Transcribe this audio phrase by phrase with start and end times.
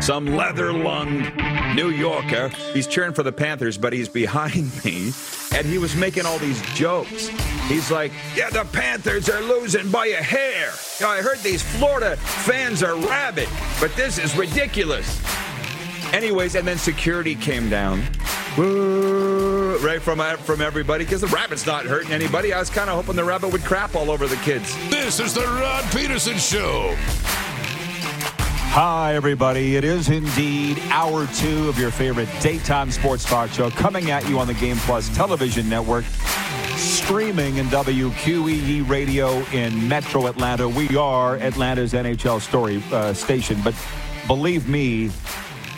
[0.00, 1.30] Some leather lunged
[1.74, 2.48] New Yorker.
[2.72, 5.12] He's cheering for the Panthers, but he's behind me.
[5.54, 7.28] And he was making all these jokes.
[7.68, 10.70] He's like, Yeah, the Panthers are losing by a hair.
[11.04, 13.48] I heard these Florida fans are rabid,
[13.80, 15.20] but this is ridiculous.
[16.14, 18.02] Anyways, and then security came down.
[18.56, 22.52] Right from uh, from everybody because the rabbit's not hurting anybody.
[22.52, 24.74] I was kind of hoping the rabbit would crap all over the kids.
[24.90, 26.96] This is the Rod Pedersen Show.
[28.72, 29.74] Hi, everybody.
[29.74, 34.38] It is indeed hour two of your favorite daytime sports talk show coming at you
[34.38, 36.04] on the Game Plus television network,
[36.76, 40.68] streaming in WQEE radio in Metro Atlanta.
[40.68, 43.74] We are Atlanta's NHL story uh, station, but
[44.28, 45.10] believe me,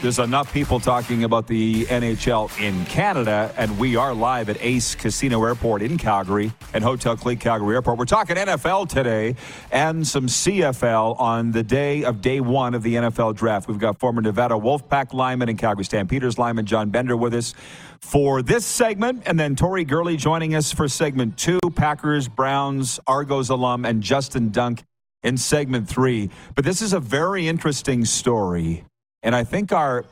[0.03, 4.97] there's enough people talking about the NHL in Canada, and we are live at Ace
[4.97, 7.99] Casino Airport in Calgary and Hotel Clique Calgary Airport.
[7.99, 9.37] We're talking NFL today
[9.71, 13.69] and some CFL on the day of day one of the NFL draft.
[13.69, 17.55] We've got former Nevada Wolfpack lineman and Calgary Stampeders lineman John Bender with us
[18.01, 21.61] for this segment, and then Tori Gurley joining us for segment two.
[21.77, 24.83] Packers, Browns, Argos alum, and Justin Dunk
[25.23, 26.29] in segment three.
[26.57, 28.85] But this is a very interesting story.
[29.23, 30.05] And I think our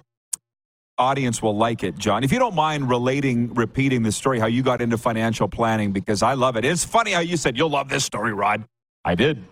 [0.99, 2.23] audience will like it, John.
[2.23, 6.23] If you don't mind relating, repeating the story, how you got into financial planning, because
[6.23, 6.65] I love it.
[6.65, 8.65] It's funny how you said, You'll love this story, Rod.
[9.05, 9.43] I did.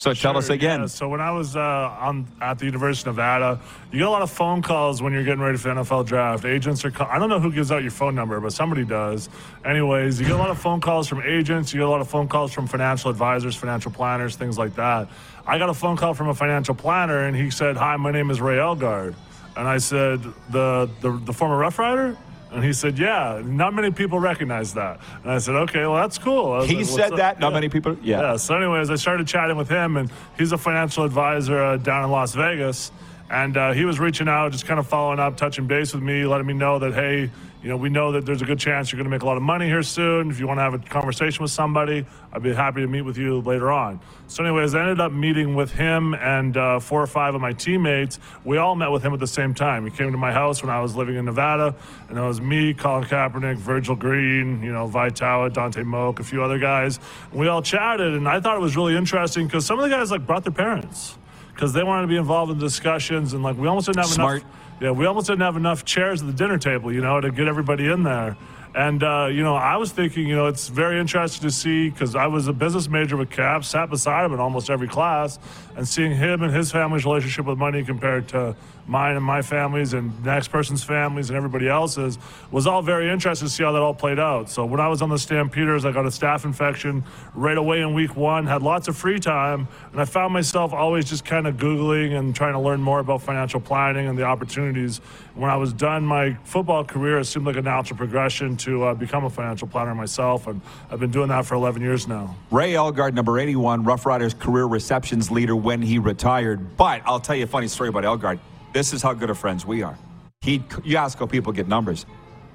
[0.00, 0.80] So tell us again.
[0.80, 3.60] Yeah, so when I was uh, on at the University of Nevada,
[3.92, 6.46] you get a lot of phone calls when you're getting ready for the NFL draft.
[6.46, 6.90] Agents are.
[6.90, 9.28] Call- I don't know who gives out your phone number, but somebody does.
[9.62, 11.74] Anyways, you get a lot of phone calls from agents.
[11.74, 15.06] You get a lot of phone calls from financial advisors, financial planners, things like that.
[15.46, 18.30] I got a phone call from a financial planner, and he said, "Hi, my name
[18.30, 19.14] is Ray Elgaard,"
[19.54, 22.16] and I said, "The the, the former Rough Rider."
[22.52, 26.18] And he said, "Yeah, not many people recognize that." And I said, "Okay, well, that's
[26.18, 27.40] cool." He like, said up?" that.
[27.40, 27.96] Not many people.
[28.02, 28.20] Yeah.
[28.20, 28.36] Yeah.
[28.36, 32.10] So, anyways, I started chatting with him, and he's a financial advisor uh, down in
[32.10, 32.90] Las Vegas.
[33.30, 36.26] And uh, he was reaching out, just kind of following up, touching base with me,
[36.26, 37.30] letting me know that, hey,
[37.62, 39.36] you know, we know that there's a good chance you're going to make a lot
[39.36, 40.30] of money here soon.
[40.30, 43.18] If you want to have a conversation with somebody, I'd be happy to meet with
[43.18, 44.00] you later on.
[44.28, 47.52] So, anyways, I ended up meeting with him and uh, four or five of my
[47.52, 48.18] teammates.
[48.44, 49.84] We all met with him at the same time.
[49.84, 51.74] He came to my house when I was living in Nevada,
[52.08, 56.42] and it was me, Colin Kaepernick, Virgil Green, you know, Vitawa, Dontay Moch, a few
[56.42, 56.98] other guys.
[57.30, 60.10] We all chatted, and I thought it was really interesting because some of the guys
[60.10, 61.18] like brought their parents
[61.52, 64.08] because they wanted to be involved in the discussions, and like we almost didn't have
[64.08, 64.40] Smart.
[64.40, 64.56] enough.
[64.80, 67.46] Yeah, we almost didn't have enough chairs at the dinner table, you know, to get
[67.46, 68.36] everybody in there.
[68.74, 72.14] And, uh, you know, I was thinking, you know, it's very interesting to see because
[72.14, 75.40] I was a business major with Cap, sat beside him in almost every class,
[75.76, 78.54] and seeing him and his family's relationship with money compared to
[78.86, 82.18] mine and my family's and next person's families and everybody else's
[82.50, 84.50] was all very interesting to see how that all played out.
[84.50, 87.04] So when I was on the Stampeders, I got a staph infection
[87.34, 91.08] right away in week one, had lots of free time, and I found myself always
[91.08, 94.98] just kind of Googling and trying to learn more about financial planning and the opportunities.
[95.34, 98.94] When I was done my football career, it seemed like a natural progression to uh,
[98.94, 100.60] become a financial planner myself, and
[100.90, 102.36] I've been doing that for 11 years now.
[102.50, 106.76] Ray Elgaard, number 81, Rough Riders career receptions leader when he retired.
[106.76, 108.38] But I'll tell you a funny story about Elgaard.
[108.72, 109.98] This is how good of friends we are.
[110.40, 112.06] He, you ask how people get numbers.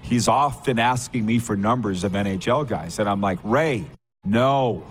[0.01, 3.85] He's often asking me for numbers of NHL guys, and I'm like, Ray,
[4.23, 4.83] no.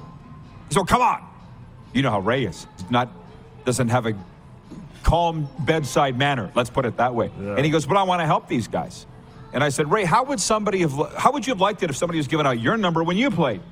[0.71, 1.29] So come on.
[1.93, 2.67] You know how Ray is.
[2.77, 3.09] He's not
[3.65, 4.15] doesn't have a
[5.03, 6.51] calm bedside manner.
[6.55, 7.31] Let's put it that way.
[7.39, 9.07] And he goes, but I want to help these guys.
[9.55, 10.93] And I said, Ray, how would somebody have?
[11.17, 13.31] How would you have liked it if somebody was giving out your number when you
[13.31, 13.63] played?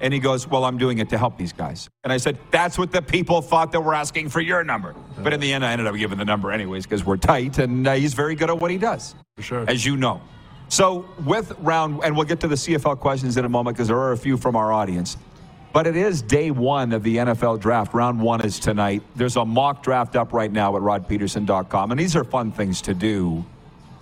[0.00, 1.88] And he goes, Well, I'm doing it to help these guys.
[2.04, 4.94] And I said, That's what the people thought that were asking for your number.
[5.18, 7.88] But in the end, I ended up giving the number anyways because we're tight and
[7.88, 9.64] uh, he's very good at what he does, For sure.
[9.66, 10.20] as you know.
[10.68, 13.98] So, with round, and we'll get to the CFL questions in a moment because there
[13.98, 15.16] are a few from our audience.
[15.72, 17.94] But it is day one of the NFL draft.
[17.94, 19.02] Round one is tonight.
[19.16, 22.94] There's a mock draft up right now at rodpedersen.com, and these are fun things to
[22.94, 23.44] do.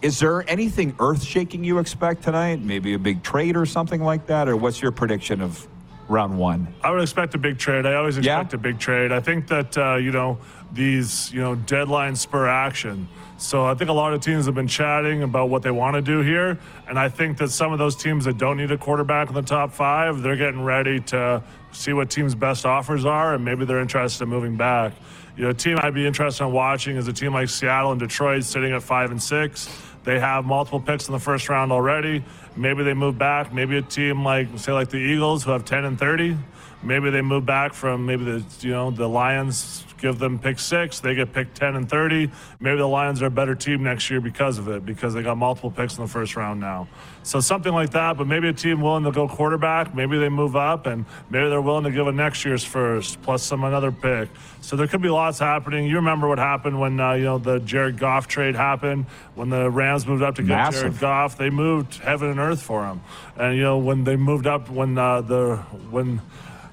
[0.03, 2.61] Is there anything earth shaking you expect tonight?
[2.61, 4.49] Maybe a big trade or something like that?
[4.49, 5.67] Or what's your prediction of
[6.09, 6.67] round one?
[6.83, 7.87] I would expect a big trade.
[7.87, 8.41] I always Yeah?
[8.41, 9.13] expect a big trade.
[9.13, 10.39] I think that uh, you know
[10.73, 13.07] these you know deadline spur action.
[13.39, 16.03] So I think a lot of teams have been chatting about what they want to
[16.03, 16.59] do here,
[16.89, 19.43] and I think that some of those teams that don't need a quarterback in the
[19.43, 23.81] top five, they're getting ready to see what teams' best offers are, and maybe they're
[23.81, 24.93] interested in moving back.
[25.37, 27.99] You know, a team I'd be interested in watching is a team like Seattle and
[28.01, 29.69] Detroit, sitting at five and six.
[30.05, 32.25] They have multiple picks in the first round already.
[32.57, 33.53] Maybe they move back.
[33.53, 36.37] Maybe a team like say like the Eagles who have 10 and 30.
[36.83, 41.01] Maybe they move back from maybe the you know the Lions give them pick six.
[41.01, 42.31] They get picked 10 and 30.
[42.59, 45.39] Maybe the Lions are a better team next year because of it because they got
[45.39, 46.89] multiple picks in the first round now.
[47.23, 48.19] So something like that.
[48.19, 49.95] But maybe a team willing to go quarterback.
[49.95, 53.45] Maybe they move up and maybe they're willing to give a next year's first plus
[53.45, 54.29] some another pick.
[54.61, 55.87] So there could be lots happening.
[55.87, 59.07] You remember what happened when uh, you know the Jared Goff trade happened
[59.37, 60.83] when the Rams moved up to get Massive.
[60.83, 61.39] Jared Goff.
[61.39, 63.01] They moved heaven and earth for him.
[63.37, 65.57] And you know when they moved up when uh, the
[65.91, 66.21] when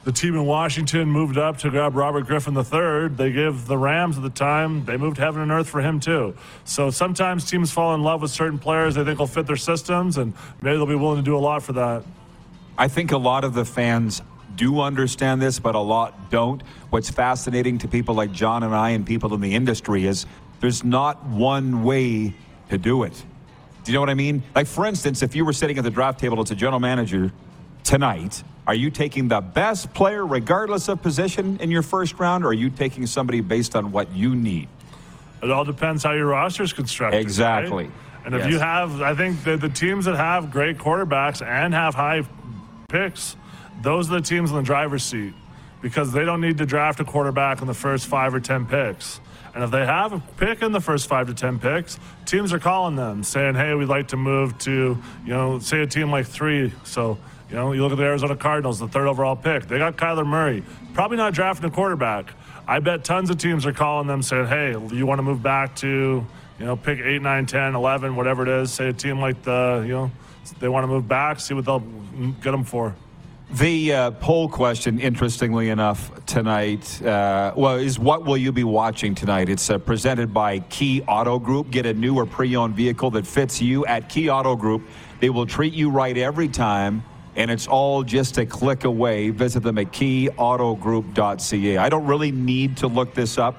[0.10, 3.10] the team in Washington moved up to grab Robert Griffin III.
[3.10, 6.36] They gave the Rams at the time, they moved heaven and earth for him too.
[6.64, 10.18] So sometimes teams fall in love with certain players they think will fit their systems,
[10.18, 10.34] and
[10.64, 12.04] maybe they'll be willing to do a lot for that.
[12.76, 14.24] I think a lot of the fans
[14.56, 16.64] do understand this, but a lot don't.
[16.90, 20.26] What's fascinating to people like John and I and people in the industry is
[20.60, 22.34] there's not one way
[22.72, 23.14] to do it.
[23.84, 24.42] Do you know what I mean?
[24.56, 27.32] Like, for instance, if you were sitting at the draft table as a general manager
[27.84, 32.50] tonight, are you taking the best player regardless of position in your first round, or
[32.50, 34.68] are you taking somebody based on what you need?
[35.42, 37.18] It all depends how your roster is constructed.
[37.20, 37.86] Exactly.
[37.86, 37.94] right?
[38.26, 38.52] And if Yes.
[38.52, 42.22] you have, I think that the teams that have great quarterbacks and have high
[42.90, 43.36] picks,
[43.82, 45.34] those are the teams in the driver's seat
[45.82, 49.20] because they don't need to draft a quarterback in the first five or 10 picks.
[49.56, 52.60] And if they have a pick in the first five to 10 picks, teams are
[52.60, 54.96] calling them saying, hey, we'd like to move to,
[55.26, 56.72] you know, say a team like three.
[56.84, 57.18] So,
[57.50, 59.68] you know, you look at the Arizona Cardinals, the third overall pick.
[59.68, 60.64] They got Kyler Murray.
[60.94, 62.34] Probably not drafting a quarterback.
[62.68, 65.76] I bet tons of teams are calling them saying, hey, you want to move back
[65.78, 66.26] to,
[66.60, 68.72] you know, pick 8, 9, 10, 11, whatever it is.
[68.72, 70.12] Say a team like the, you know,
[70.60, 72.96] they want to move back, see what they'll get them for.
[73.52, 79.16] The uh, poll question, interestingly enough, tonight, uh, well, is what will you be watching
[79.16, 79.50] tonight?
[79.50, 81.72] It's uh, presented by Key Auto Group.
[81.72, 84.84] Get a new or pre-owned vehicle that fits you at Key Auto Group.
[85.20, 87.04] They will treat you right every time,
[87.40, 89.30] and it's all just a click away.
[89.30, 91.78] Visit them at keyautogroup.ca.
[91.78, 93.56] I don't really need to look this up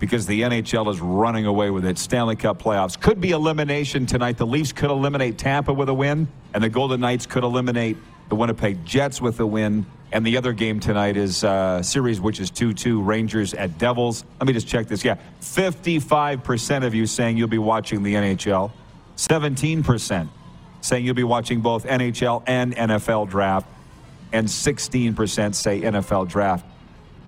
[0.00, 1.98] because the NHL is running away with it.
[1.98, 4.38] Stanley Cup playoffs could be elimination tonight.
[4.38, 7.96] The Leafs could eliminate Tampa with a win, and the Golden Knights could eliminate
[8.28, 9.86] the Winnipeg Jets with a win.
[10.10, 14.24] And the other game tonight is uh, series, which is 2 2 Rangers at Devils.
[14.40, 15.04] Let me just check this.
[15.04, 18.72] Yeah, 55% of you saying you'll be watching the NHL,
[19.16, 20.28] 17%
[20.82, 23.66] saying you'll be watching both NHL and NFL draft,
[24.32, 26.66] and 16% say NFL draft.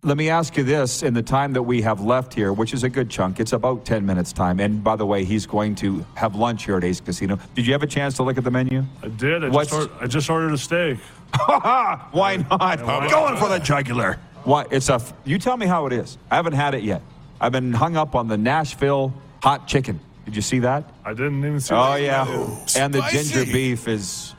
[0.03, 2.85] Let me ask you this in the time that we have left here, which is
[2.85, 4.61] a good chunk, it's about 10 minutes time.
[4.61, 7.39] And by the way, he's going to have lunch here at Ace Casino.
[7.55, 8.85] Did you have a chance to look at the menu?
[9.03, 9.45] I did.
[9.45, 10.99] I, What's- just, or, I just ordered a steak.
[11.47, 12.79] Why not?
[13.11, 14.19] Going for the jugular.
[14.45, 14.67] Why?
[14.71, 15.01] It's a.
[15.25, 16.19] You tell me how it is.
[16.31, 17.01] I haven't had it yet.
[17.41, 19.13] I've been hung up on the Nashville
[19.43, 20.01] hot chicken.
[20.25, 20.85] Did you see that?
[21.05, 22.01] I didn't even see Oh that.
[22.03, 22.65] yeah, oh.
[22.77, 23.17] and the spicy.
[23.35, 24.35] ginger beef is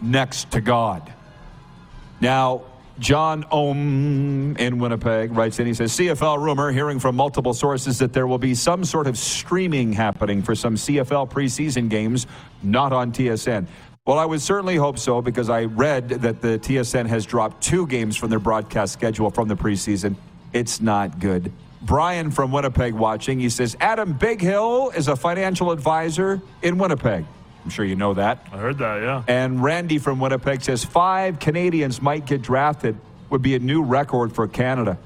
[0.00, 1.12] next to God.
[2.20, 2.62] Now,
[2.98, 5.66] John Ohm in Winnipeg writes in.
[5.66, 9.18] He says, "CFL rumor hearing from multiple sources that there will be some sort of
[9.18, 12.26] streaming happening for some CFL preseason games,
[12.62, 13.66] not on TSN."
[14.06, 17.86] Well, I would certainly hope so because I read that the TSN has dropped two
[17.86, 20.16] games from their broadcast schedule from the preseason.
[20.52, 21.52] It's not good.
[21.82, 23.40] Brian from Winnipeg watching.
[23.40, 27.24] He says Adam Bighill is a financial advisor in Winnipeg.
[27.64, 28.46] I'm sure you know that.
[28.52, 29.02] I heard that.
[29.02, 29.22] Yeah.
[29.28, 32.96] And Randy from Winnipeg says five Canadians might get drafted
[33.30, 34.98] would be a new record for Canada.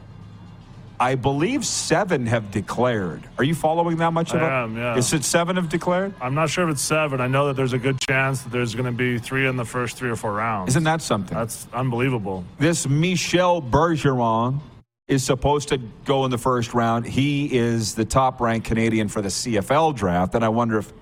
[0.98, 3.22] I believe seven have declared.
[3.36, 4.46] Are you following that much I of it?
[4.46, 4.96] am, yeah.
[4.96, 6.14] Is it seven have declared?
[6.22, 7.20] I'm not sure if it's seven.
[7.20, 9.64] I know that there's a good chance that there's going to be three in the
[9.66, 10.70] first three or four rounds.
[10.70, 11.36] Isn't that something?
[11.36, 12.44] That's unbelievable.
[12.58, 14.60] this Michel Bergeron
[15.08, 17.06] is supposed to go in the first round.
[17.06, 20.92] He is the top ranked Canadian for the CFL draft, and I wonder if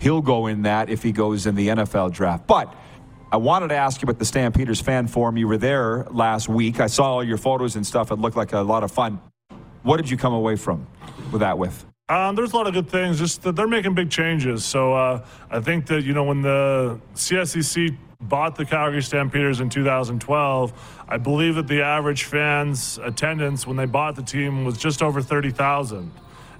[0.00, 2.46] he'll go in that if he goes in the NFL draft.
[2.46, 2.74] But
[3.30, 5.36] I wanted to ask you about the Stampeders fan forum.
[5.36, 6.80] You were there last week.
[6.80, 8.10] I saw all your photos and stuff.
[8.10, 9.20] It looked like a lot of fun.
[9.84, 10.86] What did you come away from
[11.30, 11.86] with that with?
[12.12, 13.18] Um, there's a lot of good things.
[13.18, 14.66] Just they're making big changes.
[14.66, 19.70] So uh, I think that you know when the CSEC bought the Calgary Stampeders in
[19.70, 25.02] 2012, I believe that the average fans' attendance when they bought the team was just
[25.02, 26.12] over 30,000.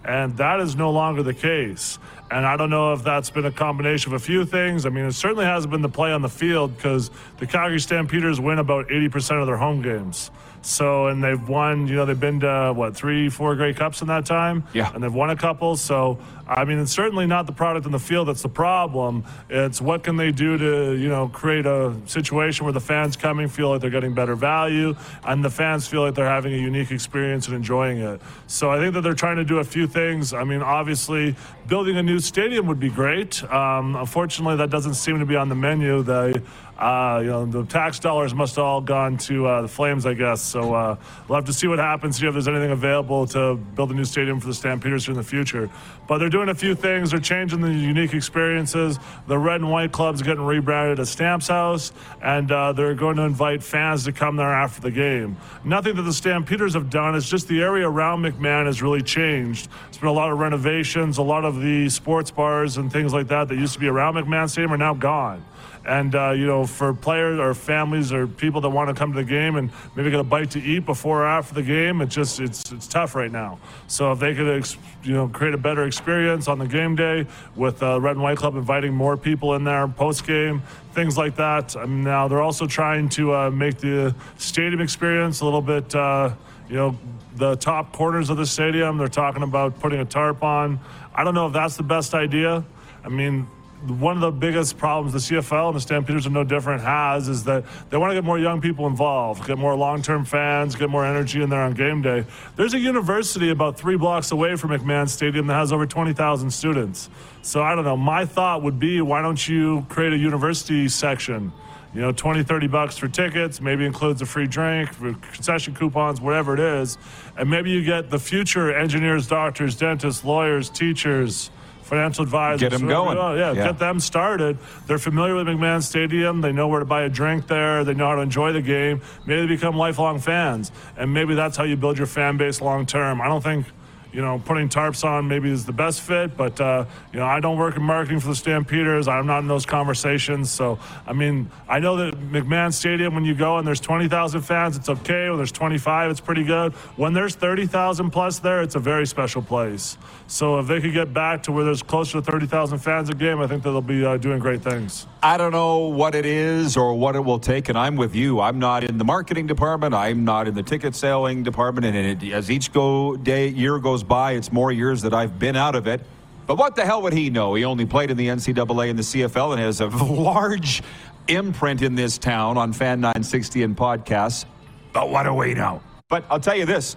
[0.07, 1.99] And that is no longer the case.
[2.31, 4.87] And I don't know if that's been a combination of a few things.
[4.87, 8.41] I mean, it certainly hasn't been the play on the field because the Calgary Stampeders
[8.41, 10.31] win about 80% of their home games.
[10.63, 14.09] So, and they've won, you know, they've been to what, three, four Grey Cups in
[14.09, 14.65] that time?
[14.73, 14.93] Yeah.
[14.95, 15.77] And they've won a couple.
[15.77, 19.25] So, I mean, it's certainly not the product in the field that's the problem.
[19.51, 23.49] It's what can they do to, you know, create a situation where the fans coming
[23.49, 26.91] feel like they're getting better value and the fans feel like they're having a unique
[26.91, 28.21] experience and enjoying it.
[28.47, 30.33] So I think that they're trying to do a few things.
[30.33, 31.35] I mean, obviously,
[31.67, 33.43] building a new stadium would be great.
[33.45, 36.03] Um, unfortunately, that doesn't seem to be on the menu.
[36.03, 36.35] They,
[36.83, 40.43] uh, you know, the tax dollars must all gone to uh, the Flames, I guess.
[40.43, 40.97] So uh,
[41.29, 44.05] we'll have to see what happens, see if there's anything available to build a new
[44.05, 45.71] stadium for the Stampeders in the future.
[46.09, 47.13] But they're doing a few things.
[47.13, 48.99] They're changing the unique experiences.
[49.29, 53.23] The red and white club's getting rebranded as Stamps House, and uh, they're going to
[53.23, 55.37] invite fans to come there after the game.
[55.65, 57.15] Nothing that the Stampeders have done.
[57.15, 59.69] It's just the area around McMahon has really changed.
[59.87, 61.19] It's been a lot of renovations.
[61.19, 64.15] A lot of the sports bars and things like that that used to be around
[64.15, 65.45] McMahon Stadium are now gone.
[65.85, 69.19] And, uh, you know, for players or families or people that want to come to
[69.19, 72.07] the game and maybe get a bite to eat before or after the game, it
[72.07, 73.59] just, it's, it's tough right now.
[73.89, 74.65] So if they could,
[75.03, 78.39] you know, create a better experience on the game day with uh, Red and White
[78.39, 80.63] Club inviting more people in there post game,
[80.93, 81.77] things like that.
[81.77, 85.93] I mean, now they're also trying to uh, make the stadium experience a little bit,
[85.97, 86.33] uh,
[86.69, 86.99] you know,
[87.35, 88.99] the top corners of the stadium.
[88.99, 90.79] They're talking about putting a tarp on.
[91.15, 92.65] I don't know if that's the best idea.
[93.05, 93.49] I mean,
[93.89, 97.45] one of the biggest problems the CFL and the Stampeders are no different has is
[97.45, 101.05] that they want to get more young people involved, get more long-term fans, get more
[101.05, 102.25] energy in there on game day.
[102.57, 107.11] There's a university about three blocks away from McMahon Stadium that has over 20,000 students.
[107.43, 107.97] So I don't know.
[107.97, 111.53] My thought would be, why don't you create a university section?
[111.95, 116.55] You know, 20, 30 bucks for tickets, maybe includes a free drink, concession coupons, whatever
[116.55, 116.97] it is.
[117.37, 121.51] And maybe you get the future engineers, doctors, dentists, lawyers, teachers,
[121.83, 122.61] financial advisors.
[122.61, 123.17] Get them going.
[123.17, 123.65] Yeah, Yeah.
[123.65, 124.59] get them started.
[124.87, 126.41] They're familiar with McMahon Stadium.
[126.41, 127.85] They know where to buy a drink there.
[127.85, 129.01] They know how to enjoy the game.
[129.27, 130.73] Maybe they become lifelong fans.
[130.97, 133.21] And maybe that's how you build your fan base long term.
[133.21, 133.67] I don't think.
[134.15, 136.85] You know, putting tarps on maybe is the best fit, but uh,
[137.15, 139.09] you know, I don't work in marketing for the Stampeders.
[139.09, 140.51] I'm not in those conversations.
[140.51, 144.77] So, I mean, I know that McMahon Stadium, when you go and there's 20,000 fans,
[144.77, 145.31] it's okay.
[145.31, 146.75] When there's 25, it's pretty good.
[146.99, 149.97] When there's 30,000 plus there, it's a very special place.
[150.33, 153.39] So, if they could get back to where there's closer to 30,000 fans a game,
[153.43, 155.07] I think that they'll be uh, doing great things.
[155.23, 158.41] I don't know what it is or what it will take, and I'm with you.
[158.41, 159.93] I'm not in the marketing department.
[159.93, 164.03] I'm not in the ticket selling department, and it, as each go day year goes
[164.03, 166.01] by, it's more years that I've been out of it.
[166.47, 167.53] But what the hell would he know?
[167.53, 170.83] He only played in the NCAA and the CFL, and has a large
[171.29, 174.47] imprint in this town on Fan 960 and podcasts.
[174.95, 175.83] But what do we know?
[176.09, 176.97] But I'll tell you this: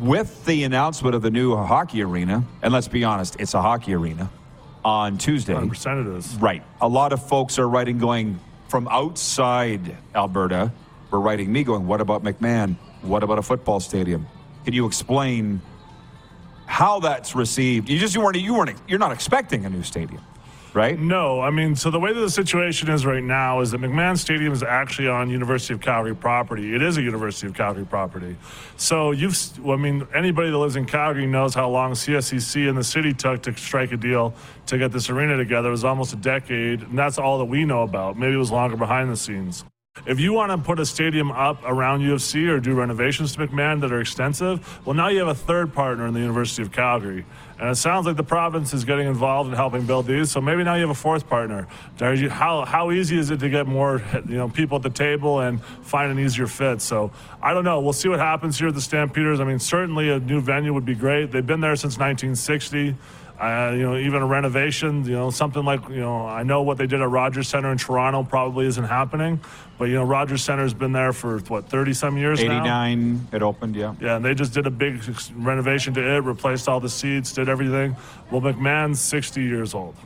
[0.00, 3.94] with the announcement of the new hockey arena, and let's be honest, it's a hockey
[3.94, 4.30] arena
[4.84, 5.54] on Tuesday.
[5.54, 6.34] 100% it is.
[6.36, 6.62] Right.
[6.80, 10.72] A lot of folks are writing going from outside Alberta.
[11.10, 12.76] We're writing me going, what about McMahon?
[13.02, 14.26] What about a football stadium?
[14.64, 15.60] Can you explain
[16.66, 17.88] how that's received?
[17.88, 20.22] You just you weren't you weren't you're not expecting a new stadium,
[20.74, 20.98] right?
[20.98, 24.18] No, I mean, so the way that the situation is right now is that McMahon
[24.18, 26.74] Stadium is actually on University of Calgary property.
[26.74, 28.36] It is a University of Calgary property.
[28.76, 32.76] So you've, well, I mean, anybody that lives in Calgary knows how long CSEC and
[32.76, 34.34] the city took to strike a deal
[34.66, 35.68] to get this arena together.
[35.68, 38.18] It was almost a decade, and that's all that we know about.
[38.18, 39.64] Maybe it was longer behind the scenes.
[40.04, 43.36] If you want to put a stadium up around U of C or do renovations
[43.36, 46.62] to McMahon that are extensive, well, now you have a third partner in the University
[46.62, 47.26] of Calgary.
[47.60, 50.30] And it sounds like the province is getting involved in helping build these.
[50.30, 51.68] So maybe now you have a fourth partner.
[52.00, 55.62] How, how easy is it to get more you know, people at the table and
[55.62, 56.80] find an easier fit?
[56.80, 57.78] So I don't know.
[57.80, 59.40] We'll see what happens here at the Stampeders.
[59.40, 61.30] I mean, certainly a new venue would be great.
[61.30, 62.96] They've been there since 1960.
[63.42, 66.78] Uh, you know, even a renovation, you know, something like, you know, I know what
[66.78, 69.40] they did at Rogers Center in Toronto probably isn't happening,
[69.78, 72.60] but, you know, Rogers Center's been there for, what, 30 some years now?
[72.60, 73.96] 89 it opened, yeah.
[74.00, 75.02] Yeah, and they just did a big
[75.34, 77.96] renovation to it, replaced all the seats, did everything.
[78.30, 79.96] Well, McMahon's 60 years old.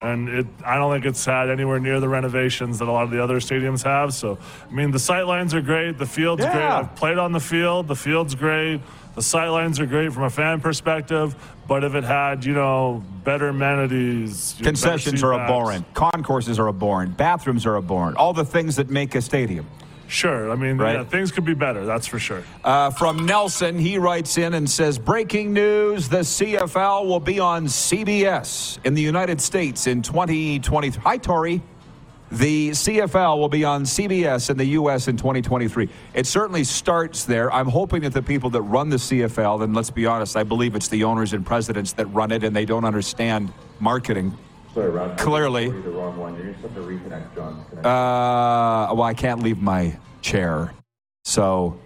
[0.00, 3.10] And it, I don't think it's had anywhere near the renovations that a lot of
[3.10, 4.14] the other stadiums have.
[4.14, 4.38] So,
[4.70, 5.98] I mean, the sight lines are great.
[5.98, 6.54] The field's great.
[6.54, 7.88] I've played on the field.
[7.88, 8.80] The field's great.
[9.18, 11.34] The sight lines are great from a fan perspective.
[11.66, 15.92] But if it had, you know, better amenities, know, better Concessions are backs- abhorrent.
[15.94, 17.16] Concourses are abhorrent.
[17.16, 18.16] Bathrooms are abhorrent.
[18.16, 19.66] All the things that make a stadium.
[20.06, 20.52] Sure.
[20.52, 20.94] I mean, Right.
[20.94, 21.84] yeah, things could be better.
[21.84, 22.44] That's for sure.
[22.62, 27.66] Uh, from Nelson, he writes in and says, Breaking news the CFL will be on
[27.66, 30.90] CBS in the United States in 2020.
[30.90, 31.60] Hi, Tori.
[32.30, 35.08] The CFL will be on CBS in the U.S.
[35.08, 35.88] in 2023.
[36.12, 37.50] It certainly starts there.
[37.52, 40.74] I'm hoping that the people that run the CFL, and let's be honest, I believe
[40.74, 44.36] it's the owners and presidents that run it, and they don't understand marketing.
[44.74, 45.16] Sorry, Ron.
[45.16, 45.70] Clearly.
[45.70, 46.36] The wrong one.
[46.36, 47.64] You're supposed to reconnect, John.
[47.78, 50.74] Uh, well, I can't leave my chair,
[51.24, 51.80] so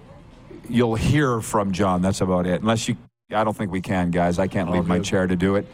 [0.69, 2.03] you'll hear from John.
[2.03, 2.61] That's about it.
[2.61, 2.97] Unless you,
[3.33, 4.41] I don't think we can, guys.
[4.41, 5.67] I can't leave my chair to do it.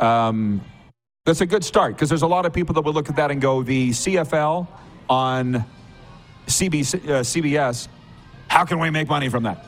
[0.00, 0.62] Um,
[1.28, 3.30] that's a good start because there's a lot of people that will look at that
[3.30, 4.66] and go, the CFL
[5.10, 5.62] on
[6.46, 7.86] CBC, uh, CBS.
[8.48, 9.66] How can we make money from that?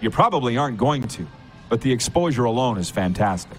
[0.00, 1.26] You probably aren't going to,
[1.68, 3.58] but the exposure alone is fantastic.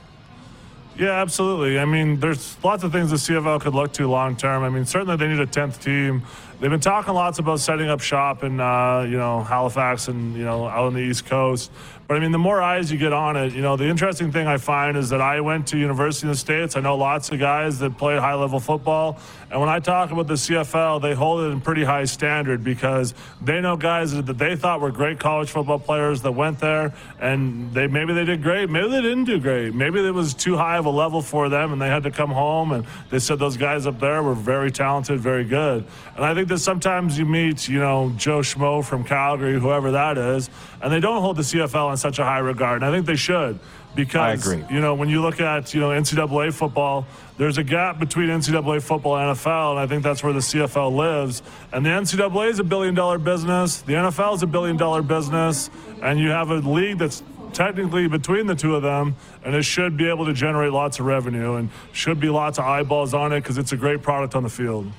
[0.97, 1.79] Yeah, absolutely.
[1.79, 4.63] I mean, there's lots of things the CFL could look to long term.
[4.63, 6.23] I mean, certainly they need a tenth team.
[6.59, 10.43] They've been talking lots about setting up shop in uh, you know Halifax and you
[10.43, 11.71] know out on the East Coast.
[12.11, 14.45] But I mean, the more eyes you get on it, you know, the interesting thing
[14.45, 16.75] I find is that I went to university in the states.
[16.75, 19.17] I know lots of guys that play high level football,
[19.49, 23.13] and when I talk about the CFL, they hold it in pretty high standard because
[23.41, 27.73] they know guys that they thought were great college football players that went there, and
[27.73, 30.75] they maybe they did great, maybe they didn't do great, maybe it was too high
[30.75, 32.73] of a level for them, and they had to come home.
[32.73, 35.85] And they said those guys up there were very talented, very good.
[36.17, 40.17] And I think that sometimes you meet, you know, Joe Schmo from Calgary, whoever that
[40.17, 40.49] is,
[40.81, 42.81] and they don't hold the CFL in such a high regard.
[42.81, 43.59] And I think they should
[43.95, 44.63] because agree.
[44.73, 47.05] you know when you look at you know NCAA football,
[47.37, 50.95] there's a gap between NCAA football and NFL, and I think that's where the CFL
[50.95, 51.41] lives.
[51.71, 55.69] And the NCAA is a billion dollar business, the NFL is a billion dollar business,
[56.01, 57.23] and you have a league that's
[57.53, 61.05] technically between the two of them, and it should be able to generate lots of
[61.05, 64.43] revenue and should be lots of eyeballs on it because it's a great product on
[64.43, 64.89] the field.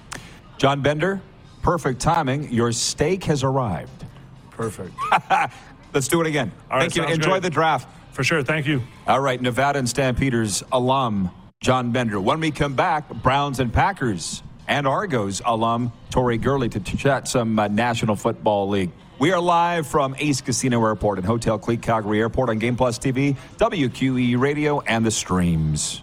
[0.59, 1.21] John Bender,
[1.63, 2.53] perfect timing.
[2.53, 4.05] Your steak has arrived.
[4.51, 4.95] Perfect.
[5.93, 6.53] Let's do it again.
[6.71, 7.15] All right, Thank you.
[7.15, 7.43] Enjoy great.
[7.43, 7.89] the draft.
[8.13, 8.43] For sure.
[8.43, 8.83] Thank you.
[9.07, 11.31] All right, Nevada and Stampeders alum
[11.63, 12.21] John Bender.
[12.21, 17.59] When we come back, Browns and Packers and Argos alum Tori Gurley to chat some
[17.59, 18.91] uh, National Football League.
[19.19, 22.99] We are live from Ace Casino Airport and Hotel Clique Calgary Airport on Game Plus
[22.99, 26.03] TV, WQE Radio, and the streams.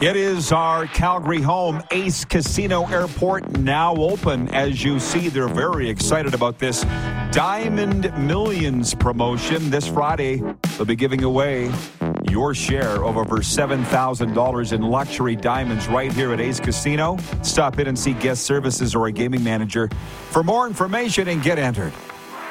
[0.00, 1.80] It is our Calgary home.
[1.92, 4.52] Ace Casino Airport now open.
[4.52, 6.84] As you see, they're very excited about this
[7.30, 9.70] Diamond Millions promotion.
[9.70, 10.42] This Friday,
[10.76, 11.72] they'll be giving away
[12.28, 17.16] your share of over $7,000 in luxury diamonds right here at Ace Casino.
[17.42, 19.88] Stop in and see guest services or a gaming manager
[20.30, 21.92] for more information and get entered.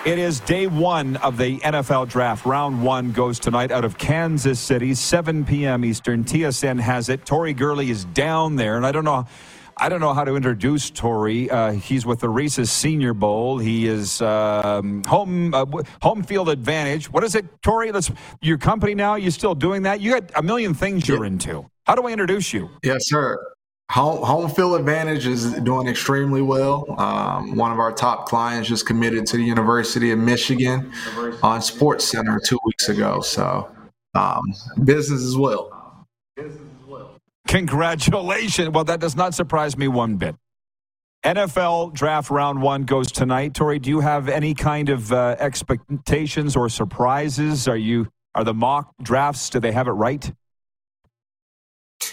[0.06, 2.46] It is day one of the NFL draft.
[2.46, 5.86] Round one goes tonight out of Kansas City, 7 p.m.
[5.86, 6.26] Eastern.
[6.26, 7.26] TSN has it.
[7.26, 9.26] Tori Gurley is down there, and I don't know.
[9.78, 11.50] I don't know how to introduce Tori.
[11.50, 13.60] Uh, he's with the Reese's Senior Bowl.
[13.60, 15.66] He is um, home uh,
[16.02, 17.10] home field advantage.
[17.10, 17.94] What is it, Tori?
[17.94, 18.12] Let's
[18.42, 19.16] your company now.
[19.16, 20.02] You still doing that?
[20.02, 21.70] You got a million things you're into.
[21.86, 22.70] How do I introduce you?
[22.84, 23.38] Yes, sir.
[23.91, 27.00] Home, home field advantage is doing extremely well.
[27.00, 30.91] Um, one of our top clients just committed to the University of Michigan
[31.43, 33.22] on Sports Center two weeks ago.
[33.22, 33.69] So,
[34.15, 34.41] um,
[34.84, 36.08] business as well.
[37.48, 38.69] Congratulations.
[38.69, 40.36] Well, that does not surprise me one bit.
[41.24, 43.54] NFL draft round one goes tonight.
[43.54, 47.67] Tori, do you have any kind of uh, expectations or surprises?
[47.67, 50.34] Are you Are the mock drafts, do they have it right?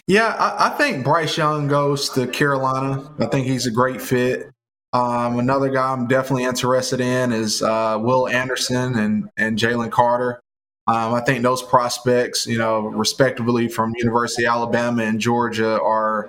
[0.07, 3.13] Yeah, I, I think Bryce Young goes to Carolina.
[3.19, 4.51] I think he's a great fit.
[4.93, 10.41] Um, another guy I'm definitely interested in is uh, Will Anderson and, and Jalen Carter.
[10.89, 16.29] Um, I think those prospects, you know, respectively from University of Alabama and Georgia, are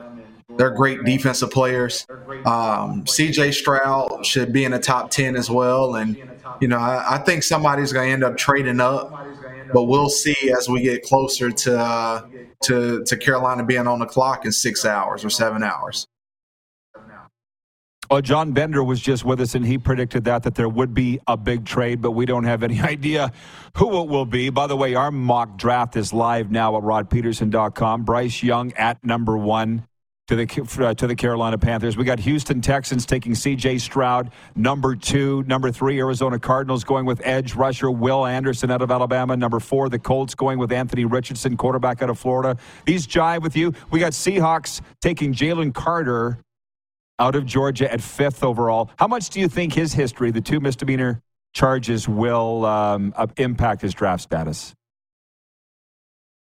[0.58, 2.06] they're great defensive players.
[2.46, 3.54] Um, C.J.
[3.54, 6.16] Stroud should be in the top ten as well, and
[6.60, 9.12] you know, I, I think somebody's going to end up trading up,
[9.74, 12.28] but we'll see as we get closer to uh,
[12.64, 16.08] to to Carolina being on the clock in six hours or seven hours.
[18.10, 21.22] Well, John Bender was just with us, and he predicted that that there would be
[21.28, 23.32] a big trade, but we don't have any idea
[23.78, 24.50] who it will be.
[24.50, 28.04] By the way, our mock draft is live now at rodpedersen.com.
[28.04, 29.88] Bryce Young at number one
[30.32, 31.98] to the uh, to the Carolina Panthers.
[31.98, 33.80] We got Houston Texans taking C.J.
[33.80, 38.92] Stroud, number two, number three Arizona Cardinals going with edge rusher Will Anderson out of
[38.92, 39.36] Alabama.
[39.36, 42.58] Number four, the Colts going with Anthony Richardson, quarterback out of Florida.
[42.86, 43.74] These jive with you.
[43.90, 46.38] We got Seahawks taking Jalen Carter
[47.20, 48.90] out of Georgia at fifth overall.
[48.98, 51.22] How much do you think his history, the two misdemeanor
[51.54, 54.74] charges, will um, impact his draft status?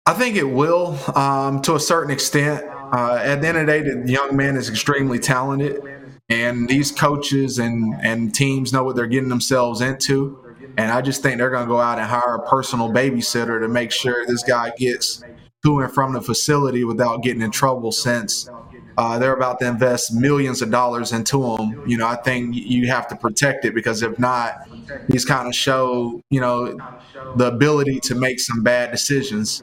[0.06, 2.73] I think it will um, to a certain extent.
[2.92, 5.80] Uh, at the end of the day, the young man is extremely talented,
[6.28, 10.40] and these coaches and, and teams know what they're getting themselves into.
[10.76, 13.68] And I just think they're going to go out and hire a personal babysitter to
[13.68, 15.22] make sure this guy gets
[15.64, 18.48] to and from the facility without getting in trouble since
[18.96, 21.82] uh, they're about to invest millions of dollars into him.
[21.86, 24.68] You know, I think you have to protect it because if not,
[25.10, 26.76] he's kind of show you know
[27.36, 29.62] the ability to make some bad decisions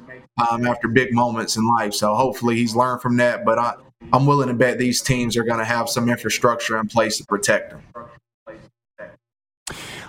[0.65, 1.93] after big moments in life.
[1.93, 3.45] So hopefully he's learned from that.
[3.45, 3.75] But I,
[4.13, 7.25] I'm willing to bet these teams are going to have some infrastructure in place to
[7.25, 7.83] protect them.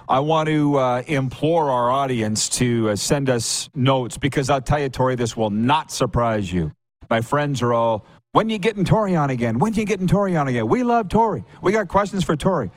[0.09, 4.81] I want to uh, implore our audience to uh, send us notes because I'll tell
[4.81, 6.73] you, Tori, this will not surprise you.
[7.09, 9.59] My friends are all when you getting Tori on again?
[9.59, 10.67] When you getting Tori on again?
[10.67, 11.45] We love Tori.
[11.61, 12.71] We got questions for Tori.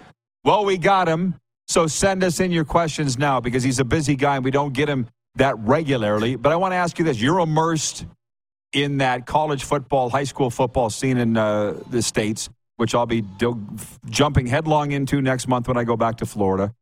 [0.43, 1.35] Well, we got him.
[1.67, 4.73] So send us in your questions now because he's a busy guy and we don't
[4.73, 6.35] get him that regularly.
[6.35, 8.05] But I want to ask you this: You're immersed
[8.73, 13.21] in that college football, high school football scene in uh, the states, which I'll be
[13.21, 13.65] do-
[14.09, 16.73] jumping headlong into next month when I go back to Florida.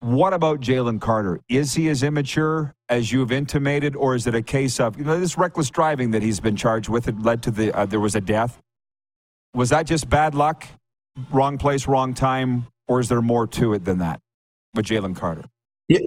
[0.00, 1.40] What about Jalen Carter?
[1.48, 5.18] Is he as immature as you've intimated, or is it a case of you know
[5.18, 7.06] this reckless driving that he's been charged with?
[7.06, 8.60] It led to the uh, there was a death.
[9.54, 10.66] Was that just bad luck,
[11.30, 14.20] wrong place, wrong time, or is there more to it than that
[14.74, 15.44] with Jalen Carter?
[15.88, 16.00] Yeah,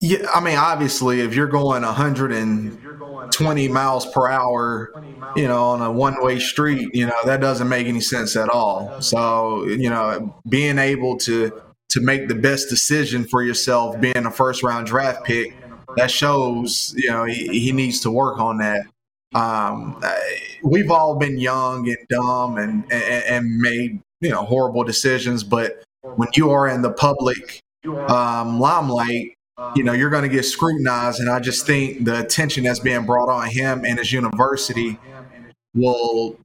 [0.00, 0.28] yeah.
[0.34, 4.92] I mean, obviously, if you're going 120 miles per hour,
[5.36, 9.00] you know, on a one-way street, you know that doesn't make any sense at all.
[9.00, 11.52] So, you know, being able to
[11.90, 15.54] to make the best decision for yourself being a first round draft pick
[15.96, 18.82] that shows you know he, he needs to work on that
[19.34, 20.00] um,
[20.62, 25.82] we've all been young and dumb and, and, and made you know horrible decisions but
[26.02, 27.60] when you are in the public
[28.08, 29.34] um, limelight
[29.74, 33.04] you know you're going to get scrutinized and i just think the attention that's being
[33.04, 34.98] brought on him and his university
[35.74, 36.38] will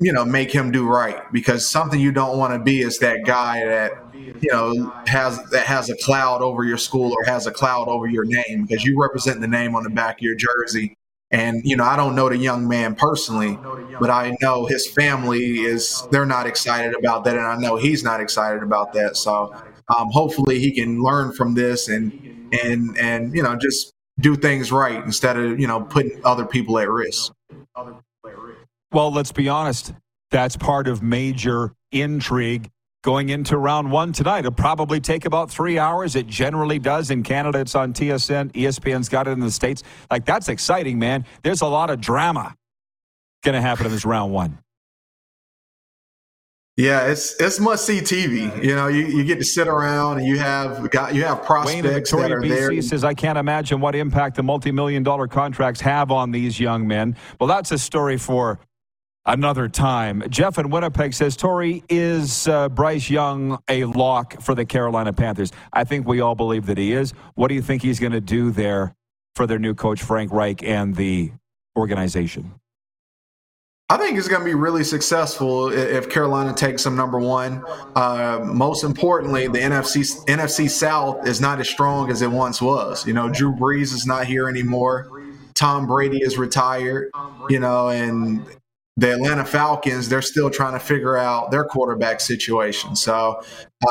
[0.00, 3.24] you know make him do right because something you don't want to be is that
[3.24, 7.50] guy that you know has that has a cloud over your school or has a
[7.50, 10.94] cloud over your name because you represent the name on the back of your jersey.
[11.30, 13.58] And you know i don't know the young man personally
[14.00, 18.02] but i know his family is they're not excited about that and i know he's
[18.02, 19.16] not excited about that.
[19.16, 19.54] So
[19.88, 24.72] um, hopefully he can learn from this and and and you know just do things
[24.72, 27.32] right instead of you know putting other people at risk
[28.92, 29.92] well, let's be honest.
[30.30, 32.70] That's part of major intrigue
[33.02, 34.40] going into round one tonight.
[34.40, 36.16] It'll probably take about three hours.
[36.16, 37.10] It generally does.
[37.10, 38.52] In Canada, it's on TSN.
[38.52, 39.82] ESPN's got it in the States.
[40.10, 41.24] Like, that's exciting, man.
[41.42, 42.54] There's a lot of drama
[43.44, 44.58] going to happen in this round one.
[46.78, 48.62] Yeah, it's it's must see TV.
[48.62, 52.12] You know, you, you get to sit around and you have got you have prospects
[52.12, 52.82] Wayne that are BC there.
[52.82, 57.16] says, "I can't imagine what impact the multi-million dollar contracts have on these young men."
[57.40, 58.60] Well, that's a story for
[59.26, 60.22] another time.
[60.28, 65.50] Jeff in Winnipeg says, Tori, is uh, Bryce Young a lock for the Carolina Panthers?
[65.72, 67.12] I think we all believe that he is.
[67.34, 68.94] What do you think he's going to do there
[69.34, 71.32] for their new coach, Frank Reich, and the
[71.76, 72.54] organization?
[73.90, 77.64] I think it's going to be really successful if Carolina takes them number one.
[77.96, 83.06] Uh, most importantly, the NFC NFC South is not as strong as it once was.
[83.06, 85.08] You know, Drew Brees is not here anymore.
[85.54, 87.10] Tom Brady is retired.
[87.48, 88.44] You know, and
[88.98, 92.96] the Atlanta Falcons, they're still trying to figure out their quarterback situation.
[92.96, 93.40] So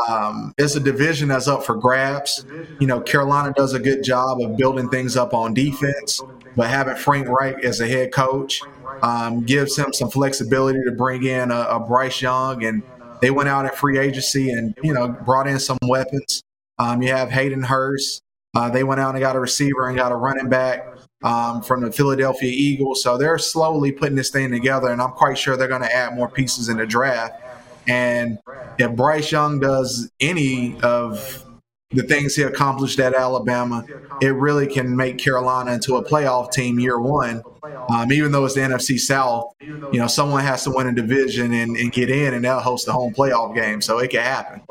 [0.10, 2.46] um, it's a division that's up for grabs.
[2.82, 6.22] You know, Carolina does a good job of building things up on defense,
[6.58, 8.62] but having Frank Reich as a head coach
[9.02, 12.66] um, gives him some flexibility to bring in a, a, Bryce Young.
[12.66, 12.84] And
[13.22, 16.44] they went out at free agency and, you know, brought in some weapons.
[16.80, 18.22] Um, you have Hayden Hurst.
[18.54, 21.82] Uh, they went out and got a receiver and got a running back um, from
[21.82, 23.04] the Philadelphia Eagles.
[23.04, 26.16] So they're slowly putting this thing together, and I'm quite sure they're going to add
[26.16, 27.42] more pieces in the draft.
[27.88, 28.40] And
[28.78, 31.44] if Bryce Young does any of
[31.92, 33.86] the things he accomplished at Alabama,
[34.22, 37.42] it really can make Carolina into a playoff team year one.
[37.90, 41.54] Um, even though it's the NFC South, you know, someone has to win a division
[41.54, 43.82] and, and get in, and they'll host the home playoff game.
[43.82, 44.62] So it can happen.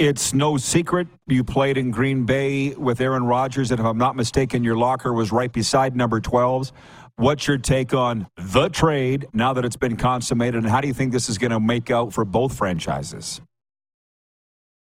[0.00, 4.16] It's no secret you played in Green Bay with Aaron Rodgers, and if I'm not
[4.16, 6.72] mistaken, your locker was right beside number 12's.
[7.16, 10.94] What's your take on the trade now that it's been consummated, and how do you
[10.94, 13.42] think this is going to make out for both franchises?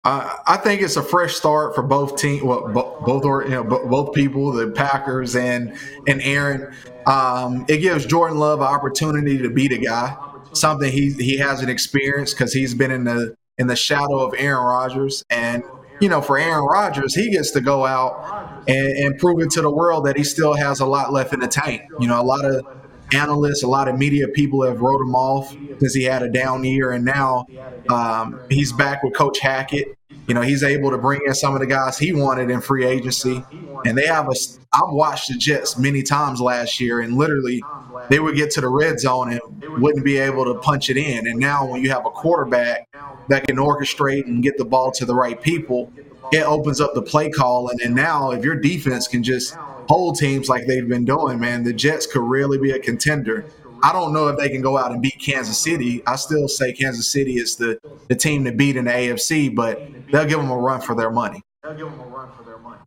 [0.03, 2.67] Uh, I think it's a fresh start for both team, well,
[3.03, 5.75] both or you know both people, the Packers and
[6.07, 6.71] and Aaron.
[7.07, 10.15] Um, it gives Jordan Love an opportunity to beat a guy,
[10.53, 14.63] something he he hasn't experienced because he's been in the in the shadow of Aaron
[14.63, 15.23] Rodgers.
[15.29, 15.63] And,
[16.01, 19.61] you know, for Aaron Rodgers, he gets to go out and, and prove it to
[19.61, 21.83] the world that he still has a lot left in the tank.
[21.99, 22.65] You know, a lot of
[23.13, 26.63] analysts, a lot of media people have wrote him off because he had a down
[26.63, 27.45] year, and now
[27.89, 29.95] um, he's back with Coach Hackett.
[30.27, 32.85] You know, he's able to bring in some of the guys he wanted in free
[32.85, 33.43] agency,
[33.85, 34.35] and they have a.
[34.71, 37.63] I've watched the Jets many times last year, and literally,
[38.09, 39.41] they would get to the red zone and
[39.81, 41.25] wouldn't be able to punch it in.
[41.25, 42.87] And now, when you have a quarterback
[43.29, 45.91] that can orchestrate and get the ball to the right people,
[46.31, 47.69] it opens up the play call.
[47.69, 49.55] And then now, if your defense can just
[49.87, 53.45] hold teams like they've been doing, man, the Jets could really be a contender.
[53.81, 56.03] I don't know if they can go out and beat Kansas City.
[56.05, 59.81] I still say Kansas City is the, the team to beat in the AFC, but
[60.11, 61.41] they'll give them a run for their money.
[61.63, 62.81] They'll give them a run for their money.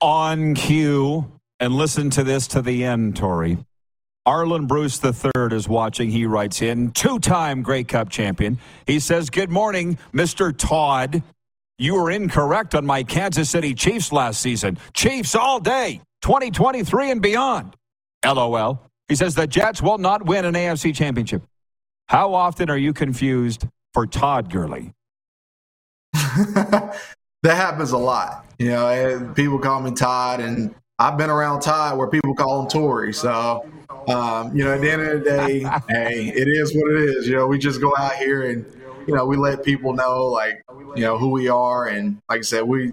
[0.00, 3.58] On cue, and listen to this to the end, Tori.
[4.26, 6.10] Arland Bruce III is watching.
[6.10, 8.58] He writes in, two time Grey Cup champion.
[8.86, 10.56] He says, Good morning, Mr.
[10.56, 11.22] Todd.
[11.78, 14.78] You were incorrect on my Kansas City Chiefs last season.
[14.94, 17.74] Chiefs all day, 2023 and beyond.
[18.24, 18.80] LOL.
[19.08, 21.42] He says the Jets will not win an AFC championship.
[22.06, 24.92] How often are you confused for Todd Gurley?
[26.12, 26.94] that
[27.44, 28.46] happens a lot.
[28.58, 32.62] You know, eh, people call me Todd, and I've been around Todd where people call
[32.62, 33.12] him Tory.
[33.12, 33.64] So
[34.08, 37.28] um, you know, at the end of the day, hey, it is what it is.
[37.28, 38.66] You know, we just go out here and,
[39.06, 40.62] you know, we let people know, like,
[40.96, 41.86] you know, who we are.
[41.86, 42.92] And like I said, we,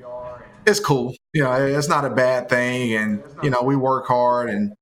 [0.65, 1.15] it's cool.
[1.33, 2.93] You know, it's not a bad thing.
[2.95, 4.73] And, you know, we work hard and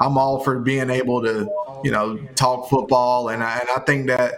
[0.00, 1.48] I'm all for being able to,
[1.84, 3.28] you know, talk football.
[3.28, 4.34] And I, and I think that,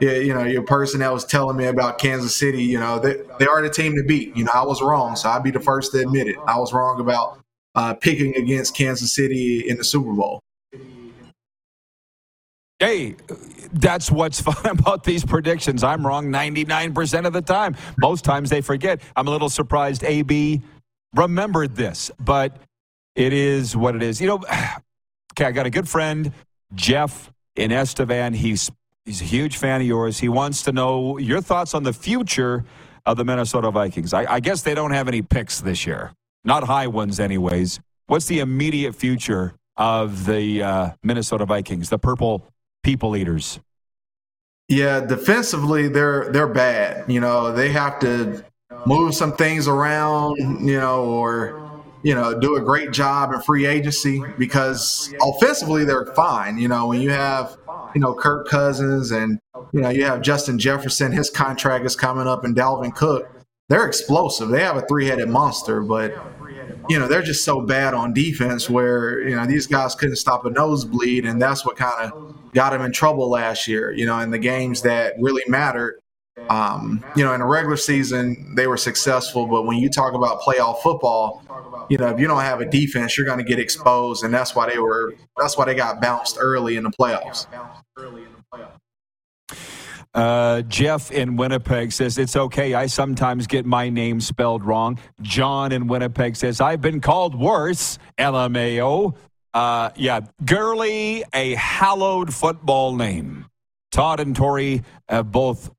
[0.00, 3.16] yeah, you know, your person that was telling me about Kansas City, you know, they,
[3.38, 4.36] they are the team to beat.
[4.36, 5.16] You know, I was wrong.
[5.16, 6.36] So I'd be the first to admit it.
[6.46, 7.37] I was wrong about
[7.78, 10.40] uh, picking against Kansas City in the Super Bowl.
[12.80, 13.14] Hey,
[13.72, 15.84] that's what's fun about these predictions.
[15.84, 17.76] I'm wrong 99% of the time.
[17.96, 19.00] Most times they forget.
[19.14, 20.60] I'm a little surprised AB
[21.14, 22.56] remembered this, but
[23.14, 24.20] it is what it is.
[24.20, 24.34] You know,
[25.32, 26.32] okay, I got a good friend,
[26.74, 28.34] Jeff in Estevan.
[28.34, 28.72] He's
[29.04, 30.18] he's a huge fan of yours.
[30.18, 32.64] He wants to know your thoughts on the future
[33.06, 34.12] of the Minnesota Vikings.
[34.12, 36.12] I, I guess they don't have any picks this year,
[36.44, 37.80] not high ones, anyways.
[38.06, 42.46] What's the immediate future of the uh, Minnesota Vikings, the purple
[42.82, 43.60] people eaters?
[44.68, 47.10] Yeah, defensively they're they're bad.
[47.10, 48.44] You know, they have to
[48.86, 51.68] move some things around, you know, or
[52.02, 56.58] you know, do a great job in free agency because offensively they're fine.
[56.58, 57.56] You know, when you have,
[57.94, 59.38] you know, Kirk Cousins and,
[59.72, 63.28] you know, you have Justin Jefferson, his contract is coming up, and Dalvin Cook,
[63.68, 64.48] they're explosive.
[64.48, 66.14] They have a three headed monster, but
[66.88, 70.46] you know, they're just so bad on defense where, you know, these guys couldn't stop
[70.46, 71.26] a nosebleed.
[71.26, 74.38] And that's what kind of got them in trouble last year, you know, in the
[74.38, 76.00] games that really mattered.
[76.48, 79.46] Um, you know, in the regular season, they were successful.
[79.46, 81.42] But when you talk about playoff football,
[81.90, 84.24] you know, if you don't have a defense, you're going to get exposed.
[84.24, 87.46] And that's why they were, that's why they got bounced early in the playoffs.
[90.14, 92.74] Uh, Jeff in Winnipeg says, It's okay.
[92.74, 94.98] I sometimes get my name spelled wrong.
[95.22, 97.98] John in Winnipeg says, I've been called worse.
[98.18, 99.14] LMAO.
[99.54, 103.46] Uh, yeah, Gurley, a hallowed football name.
[103.90, 105.70] Todd and Tori have both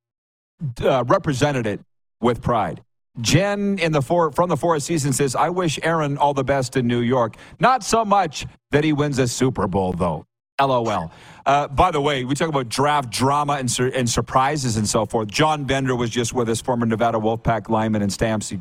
[0.81, 1.79] uh, represented it
[2.21, 2.81] with pride.
[3.21, 6.77] Jen in the four from the Four Seasons says, "I wish Aaron all the best
[6.77, 7.35] in New York.
[7.59, 10.25] Not so much that he wins a Super Bowl, though."
[10.59, 11.11] LOL.
[11.45, 15.05] Uh, by the way, we talk about draft drama and, sur- and surprises and so
[15.05, 15.29] forth.
[15.29, 18.49] John Bender was just with us, former Nevada Wolfpack lineman and Stamps.
[18.49, 18.59] He,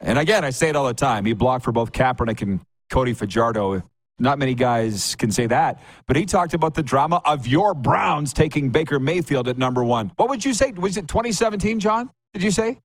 [0.00, 1.24] and again, I say it all the time.
[1.24, 3.82] He blocked for both Kaepernick and Cody Fajardo.
[4.18, 5.82] Not many guys can say that.
[6.06, 10.12] But he talked about the drama of your Browns taking Baker Mayfield at number one.
[10.16, 10.72] What would you say?
[10.72, 12.10] Was it 2017, John?
[12.34, 12.78] Did you say?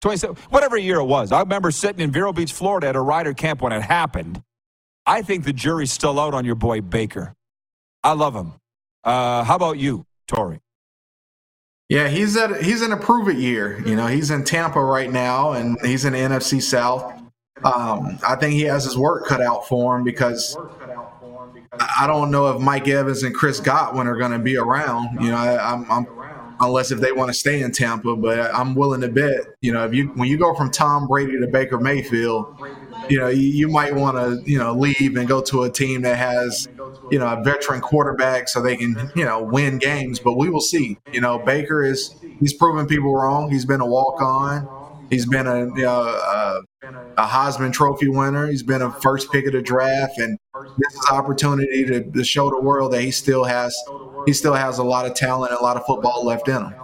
[0.00, 1.32] 27, whatever year it was.
[1.32, 4.42] I remember sitting in Vero Beach, Florida at a Ryder camp when it happened.
[5.06, 7.35] I think the jury's still out on your boy Baker.
[8.06, 8.52] I love him.
[9.02, 10.60] Uh, how about you, Tori?
[11.88, 13.82] Yeah, he's at he's in a prove it year.
[13.84, 17.20] You know, he's in Tampa right now, and he's in the NFC South.
[17.64, 20.56] Um, I think he has his work cut out for him because
[21.98, 25.20] I don't know if Mike Evans and Chris Godwin are going to be around.
[25.20, 26.06] You know, I, I'm, I'm
[26.60, 28.16] unless if they want to stay in Tampa.
[28.16, 31.38] But I'm willing to bet, you know, if you when you go from Tom Brady
[31.40, 32.60] to Baker Mayfield,
[33.08, 36.02] you know, you, you might want to, you know, leave and go to a team
[36.02, 36.68] that has,
[37.10, 40.18] you know, a veteran quarterback so they can, you know, win games.
[40.18, 40.98] But we will see.
[41.12, 43.50] You know, Baker is he's proven people wrong.
[43.50, 44.68] He's been a walk on.
[45.10, 46.60] He's been a, you know, a,
[47.16, 48.48] a Heisman Trophy winner.
[48.48, 50.36] He's been a first pick of the draft, and
[50.78, 53.76] this is opportunity to, to show the world that he still has
[54.26, 56.74] he still has a lot of talent and a lot of football left in him.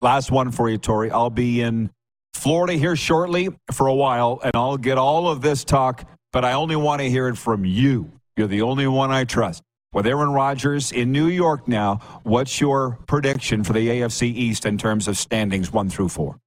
[0.00, 1.10] Last one for you, Tori.
[1.10, 1.90] I'll be in
[2.34, 6.52] Florida here shortly for a while, and I'll get all of this talk, but I
[6.52, 8.10] only want to hear it from you.
[8.36, 9.62] You're the only one I trust.
[9.92, 14.78] With Aaron Rodgers in New York now, what's your prediction for the AFC East in
[14.78, 16.38] terms of standings one through four?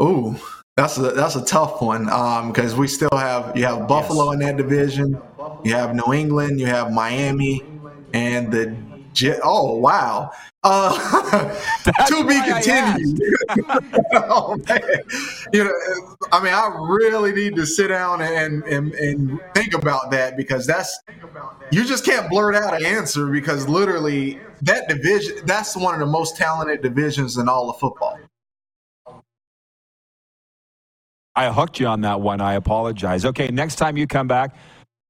[0.00, 0.36] Ooh,
[0.76, 4.34] that's a that's a tough one because um, we still have you have Buffalo yes.
[4.34, 5.20] in that division,
[5.64, 7.64] you have New England, you have Miami,
[8.14, 8.76] and the
[9.42, 10.30] Oh wow,
[10.62, 11.54] uh,
[12.06, 13.20] to be continued.
[14.14, 14.80] oh man,
[15.52, 20.10] you know, I mean, I really need to sit down and, and and think about
[20.10, 21.00] that because that's
[21.70, 26.06] you just can't blurt out an answer because literally that division that's one of the
[26.06, 28.18] most talented divisions in all of football.
[31.36, 32.40] I hooked you on that one.
[32.40, 33.24] I apologize.
[33.24, 34.54] Okay, next time you come back,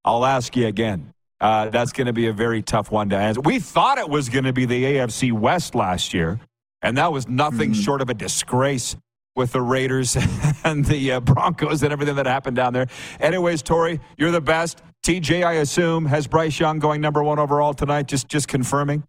[0.05, 1.13] I'll ask you again.
[1.41, 3.41] Uh, that's going to be a very tough one to answer.
[3.41, 6.39] We thought it was going to be the AFC West last year,
[6.83, 7.81] and that was nothing mm-hmm.
[7.81, 8.97] short of a disgrace
[9.37, 10.17] with the Raiders
[10.65, 12.87] and the uh, Broncos and everything that happened down there.
[13.21, 14.83] Anyways, Tori, you're the best.
[15.03, 18.07] TJ, I assume, has Bryce Young going number one overall tonight.
[18.07, 19.03] Just, just confirming.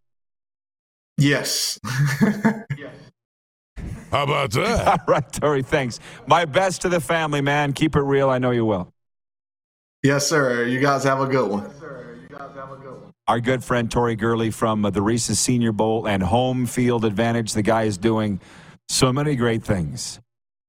[1.18, 1.80] Yes.
[2.78, 2.96] yes.
[4.12, 4.88] How about that?
[5.08, 6.00] All right, Tori, thanks.
[6.28, 7.74] My best to the family, man.
[7.74, 8.30] Keep it real.
[8.30, 8.92] I know you will.
[10.04, 10.66] Yes, sir.
[10.66, 11.70] You guys have a good one.
[13.32, 17.54] Our good friend Tori Gurley from uh, the Reese's Senior Bowl and Home Field Advantage.
[17.54, 18.42] The guy is doing
[18.90, 20.20] so many great things.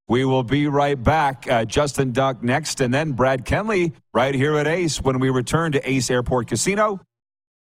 [0.07, 1.51] We will be right back.
[1.51, 5.73] Uh, Justin Dunk next, and then Brad Kenley right here at Ace when we return
[5.73, 7.01] to Ace Airport Casino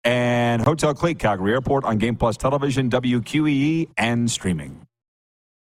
[0.04, 4.86] and Hotel Clique, Calgary Airport on Game Plus Television, WQEE, and streaming.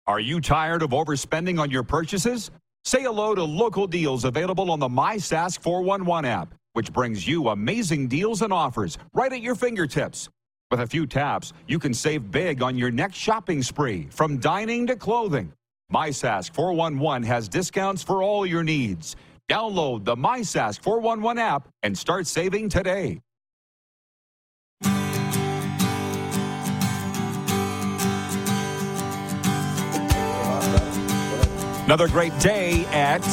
[0.07, 2.49] Are you tired of overspending on your purchases?
[2.85, 8.07] Say hello to local deals available on the MySask 411 app, which brings you amazing
[8.07, 10.29] deals and offers right at your fingertips.
[10.69, 14.85] With a few taps, you can save big on your next shopping spree, from dining
[14.85, 15.51] to clothing.
[15.91, 19.15] MySask 411 has discounts for all your needs.
[19.49, 23.21] Download the MySask 411 app and start saving today.
[31.87, 33.23] Another great day at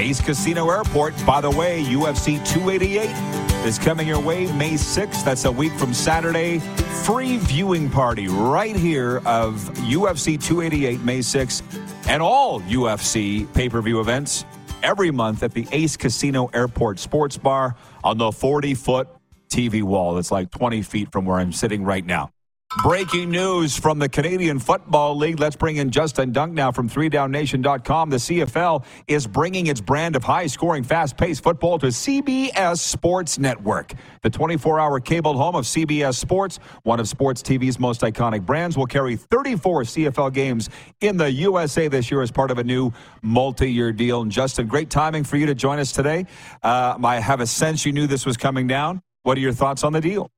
[0.00, 1.14] Ace Casino Airport.
[1.26, 5.22] By the way, UFC 288 is coming your way May 6th.
[5.26, 6.58] That's a week from Saturday.
[7.04, 9.56] Free viewing party right here of
[9.90, 11.62] UFC 288 May 6th
[12.08, 14.46] and all UFC pay per view events
[14.82, 19.06] every month at the Ace Casino Airport Sports Bar on the 40 foot
[19.50, 20.16] TV wall.
[20.16, 22.30] It's like 20 feet from where I'm sitting right now.
[22.78, 25.40] Breaking news from the Canadian Football League.
[25.40, 28.10] Let's bring in Justin Dunk now from 3downnation.com.
[28.10, 33.40] The CFL is bringing its brand of high scoring, fast paced football to CBS Sports
[33.40, 33.94] Network.
[34.22, 38.78] The 24 hour cable home of CBS Sports, one of sports TV's most iconic brands,
[38.78, 42.92] will carry 34 CFL games in the USA this year as part of a new
[43.20, 44.22] multi year deal.
[44.22, 46.24] And Justin, great timing for you to join us today.
[46.62, 49.02] Uh, I have a sense you knew this was coming down.
[49.24, 50.30] What are your thoughts on the deal?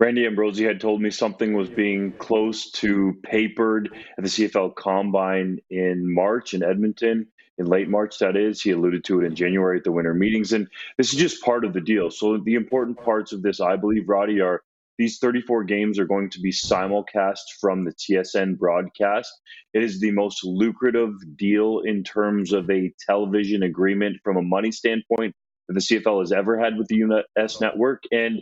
[0.00, 5.60] Randy Ambrosie had told me something was being close to papered at the CFL Combine
[5.70, 7.28] in March in Edmonton,
[7.58, 8.60] in late March, that is.
[8.60, 10.52] He alluded to it in January at the winter meetings.
[10.52, 10.68] And
[10.98, 12.10] this is just part of the deal.
[12.10, 14.62] So the important parts of this, I believe, Roddy, are
[14.98, 19.32] these 34 games are going to be simulcast from the TSN broadcast.
[19.72, 24.72] It is the most lucrative deal in terms of a television agreement from a money
[24.72, 25.34] standpoint
[25.68, 26.96] that the CFL has ever had with the
[27.36, 28.02] US network.
[28.12, 28.40] And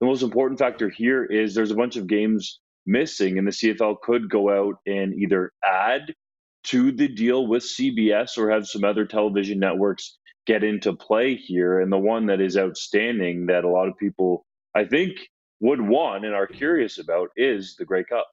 [0.00, 4.00] the most important factor here is there's a bunch of games missing, and the CFL
[4.02, 6.14] could go out and either add
[6.64, 11.80] to the deal with CBS or have some other television networks get into play here.
[11.80, 14.44] And the one that is outstanding that a lot of people,
[14.74, 15.12] I think,
[15.60, 18.26] would want and are curious about is the Grey Cup.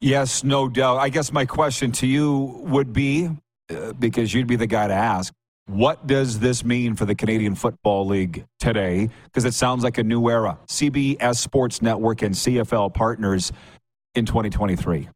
[0.00, 0.98] Yes, no doubt.
[0.98, 3.30] I guess my question to you would be
[3.68, 5.34] uh, because you'd be the guy to ask
[5.68, 9.08] what does this mean for the Canadian Football League today?
[9.24, 10.58] Because it sounds like a new era.
[10.66, 13.52] CBS Sports Network and CFL partners
[14.14, 15.08] in 2023.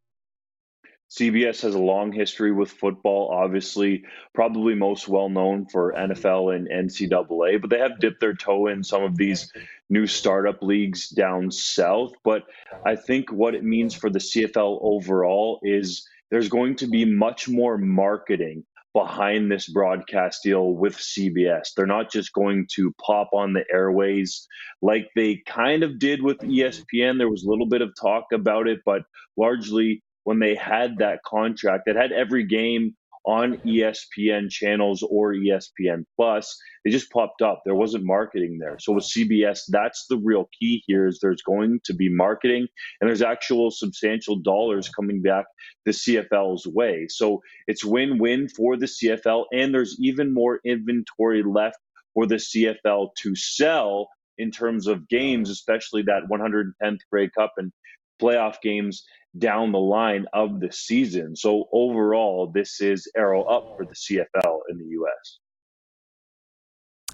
[1.11, 6.69] CBS has a long history with football, obviously, probably most well known for NFL and
[6.69, 9.51] NCAA, but they have dipped their toe in some of these
[9.91, 12.13] new startup leagues down south.
[12.25, 12.45] But
[12.87, 17.47] I think what it means for the CFL overall is there's going to be much
[17.47, 18.65] more marketing
[18.95, 21.71] behind this broadcast deal with CBS.
[21.75, 24.47] They're not just going to pop on the airways
[24.83, 27.19] like they kind of did with ESPN.
[27.19, 29.03] There was a little bit of talk about it, but
[29.37, 32.95] largely when they had that contract that had every game
[33.25, 36.57] on ESPN channels or ESPN Plus.
[36.85, 37.63] They just popped up.
[37.65, 38.77] There wasn't marketing there.
[38.81, 42.67] So with CBS, that's the real key here is there's going to be marketing
[43.01, 45.47] and there's actual substantial dollars coming back
[45.85, 47.07] the CFL's way.
[47.09, 51.79] So it's win-win for the CFL and there's even more inventory left
[52.15, 54.09] for the CFL to sell
[54.39, 57.73] in terms of games, especially that 110th Grey Cup and
[58.21, 59.05] playoff games
[59.39, 61.37] down the line of the season.
[61.37, 65.39] So overall, this is arrow up for the CFL in the U.S.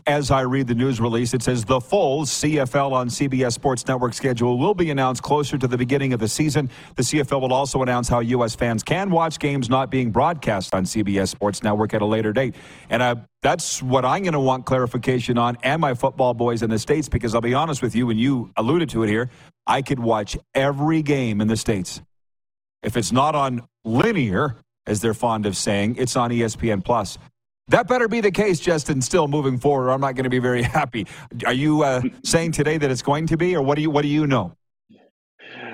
[0.07, 4.15] As I read the news release, it says the full CFL on CBS Sports Network
[4.15, 6.71] schedule will be announced closer to the beginning of the season.
[6.97, 8.55] The CFL will also announce how U.S.
[8.55, 12.55] fans can watch games not being broadcast on CBS Sports Network at a later date.
[12.91, 16.71] And uh, that's what I'm going to want clarification on, and my football boys in
[16.71, 19.31] the States, because I'll be honest with you, and you alluded to it here,
[19.67, 22.01] I could watch every game in the States.
[22.83, 27.19] If it's not on linear, as they're fond of saying, it's on ESPN Plus.
[27.69, 29.01] That better be the case, Justin.
[29.03, 31.07] Still moving forward, I'm not going to be very happy.
[31.47, 34.03] Are you uh, saying today that it's going to be, or what do you what
[34.03, 34.55] do you know?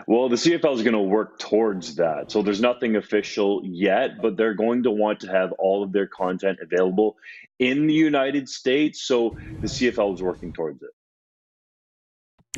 [0.06, 2.30] Well, the CFL is going to work towards that.
[2.30, 6.06] So there's nothing official yet, but they're going to want to have all of their
[6.06, 7.16] content available
[7.58, 9.02] in the United States.
[9.02, 10.90] So the CFL is working towards it.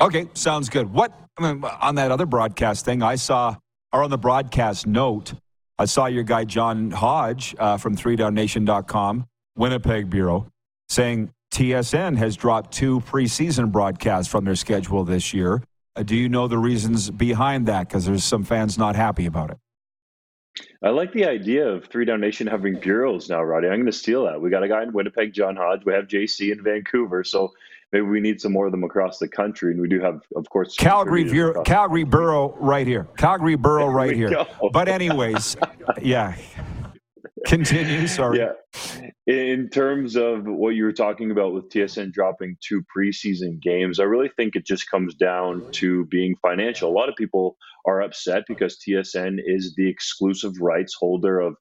[0.01, 0.91] Okay, sounds good.
[0.91, 3.01] What I mean, on that other broadcast thing?
[3.01, 3.55] I saw
[3.93, 5.33] or on the broadcast note,
[5.79, 10.47] I saw your guy John Hodge uh, from 3downnation.com, Winnipeg Bureau,
[10.89, 15.61] saying TSN has dropped two preseason broadcasts from their schedule this year.
[15.95, 17.87] Uh, do you know the reasons behind that?
[17.87, 19.57] Because there's some fans not happy about it.
[20.81, 23.67] I like the idea of Three Down Nation having bureaus now, Roddy.
[23.67, 24.41] I'm going to steal that.
[24.41, 25.85] We got a guy in Winnipeg, John Hodge.
[25.85, 27.23] We have JC in Vancouver.
[27.23, 27.53] So
[27.91, 29.71] maybe we need some more of them across the country.
[29.71, 33.07] And we do have, of course, Calgary, Bureau, Calgary Borough right here.
[33.17, 34.29] Calgary Borough right here.
[34.29, 34.47] Go.
[34.71, 35.57] But anyways,
[36.01, 36.35] yeah.
[37.45, 38.07] Continue.
[38.07, 38.39] Sorry.
[38.39, 38.53] Yeah.
[39.27, 44.03] In terms of what you were talking about with TSN dropping two preseason games, I
[44.03, 46.89] really think it just comes down to being financial.
[46.89, 51.55] A lot of people are upset because TSN is the exclusive rights holder of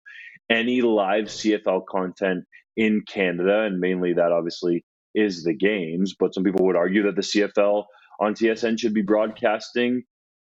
[0.51, 2.45] any live CFL content
[2.77, 4.85] in Canada, and mainly that obviously
[5.17, 6.14] is the games.
[6.19, 7.85] But some people would argue that the CFL
[8.21, 10.05] on TSN should be broadcasting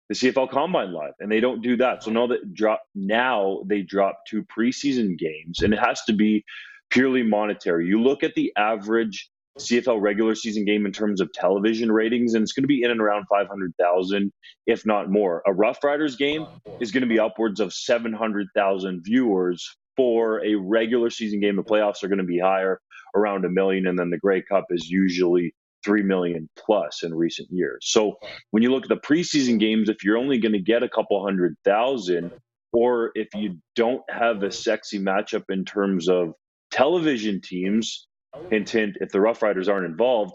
[0.10, 2.04] the CFL Combine live, and they don't do that.
[2.04, 6.44] So now that drop now they drop two preseason games, and it has to be
[6.90, 7.88] purely monetary.
[7.88, 12.44] You look at the average CFL regular season game in terms of television ratings, and
[12.44, 14.32] it's going to be in and around 500,000,
[14.68, 15.42] if not more.
[15.46, 16.46] A Rough Riders game
[16.80, 21.56] is going to be upwards of 700,000 viewers for a regular season game.
[21.56, 22.82] The playoffs are going to be higher
[23.14, 25.54] around a million, and then the Grey Cup is usually
[25.86, 27.78] three million plus in recent years.
[27.84, 28.16] So
[28.49, 31.24] when you look at the preseason games, if you're only going to get a couple
[31.24, 32.32] hundred thousand,
[32.74, 36.34] or if you don't have a sexy matchup in terms of
[36.72, 38.08] television teams,
[38.49, 40.34] hint hint, if the Rough Riders aren't involved,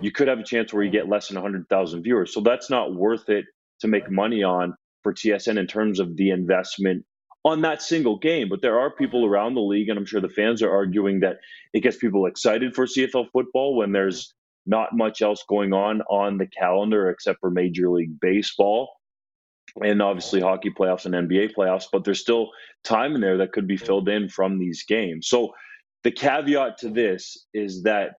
[0.00, 2.32] you could have a chance where you get less than 100,000 viewers.
[2.32, 3.46] So that's not worth it
[3.80, 7.04] to make money on for TSN in terms of the investment
[7.44, 8.48] on that single game.
[8.48, 9.32] But there are people mm-hmm.
[9.32, 11.38] around the league, and I'm sure the fans are arguing that
[11.72, 14.34] it gets people excited for CFL football when there's
[14.66, 18.90] not much else going on on the calendar except for Major League Baseball
[19.82, 21.84] and obviously hockey playoffs and NBA playoffs.
[21.90, 22.50] But there's still
[22.84, 23.86] time in there that could be mm-hmm.
[23.86, 25.28] filled in from these games.
[25.28, 25.54] So
[26.04, 28.14] the caveat to this is that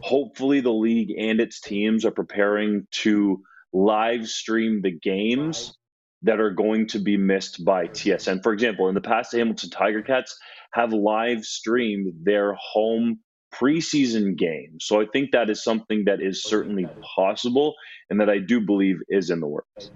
[0.00, 5.76] hopefully the league and its teams are preparing to live stream the games
[6.24, 8.42] that are going to be missed by TSN.
[8.42, 10.36] For example, in the past, the Hamilton Tiger Cats
[10.72, 13.20] have live streamed their home
[13.54, 14.78] preseason game.
[14.80, 17.74] So I think that is something that is certainly possible
[18.10, 19.90] and that I do believe is in the works.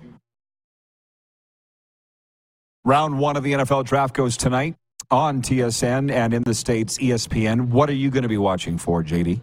[2.84, 4.76] Round one of the NFL draft goes tonight
[5.10, 7.68] on TSN and in the States, ESPN.
[7.68, 9.40] What are you going to be watching for, JD?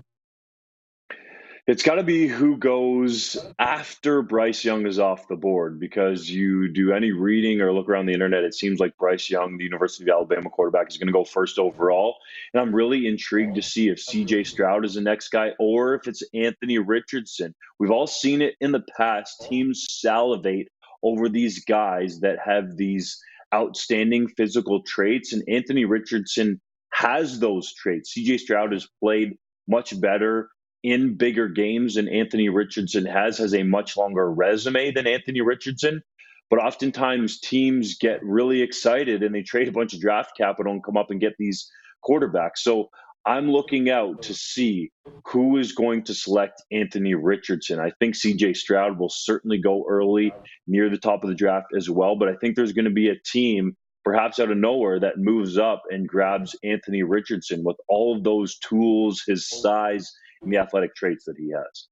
[1.68, 6.72] It's got to be who goes after Bryce Young is off the board because you
[6.72, 10.04] do any reading or look around the internet, it seems like Bryce Young, the University
[10.04, 12.18] of Alabama quarterback, is going to go first overall.
[12.54, 16.08] And I'm really intrigued to see if CJ Stroud is the next guy or if
[16.08, 17.56] it's Anthony Richardson.
[17.80, 19.48] We've all seen it in the past.
[19.50, 20.68] Teams salivate
[21.02, 23.20] over these guys that have these
[23.56, 26.62] outstanding physical traits, and Anthony Richardson
[26.92, 28.14] has those traits.
[28.16, 30.50] CJ Stroud has played much better
[30.86, 36.04] in bigger games than Anthony Richardson has, has a much longer resume than Anthony Richardson.
[36.52, 40.84] But oftentimes teams get really excited and they trade a bunch of draft capital and
[40.84, 41.68] come up and get these
[42.08, 42.58] quarterbacks.
[42.58, 42.90] So
[43.26, 44.92] I'm looking out to see
[45.26, 47.80] who is going to select Anthony Richardson.
[47.80, 50.32] I think CJ Stroud will certainly go early
[50.68, 52.16] near the top of the draft as well.
[52.16, 55.58] But I think there's going to be a team, perhaps out of nowhere, that moves
[55.58, 60.96] up and grabs Anthony Richardson with all of those tools, his size, and the athletic
[60.96, 61.88] traits that he has.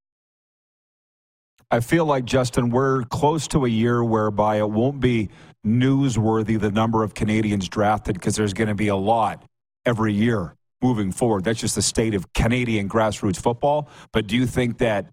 [1.71, 5.29] I feel like, Justin, we're close to a year whereby it won't be
[5.65, 9.43] newsworthy the number of Canadians drafted because there's going to be a lot
[9.85, 11.43] every year moving forward.
[11.43, 13.89] That's just the state of Canadian grassroots football.
[14.11, 15.07] But do you think that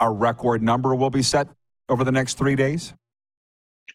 [0.00, 1.48] a record number will be set
[1.88, 2.94] over the next three days?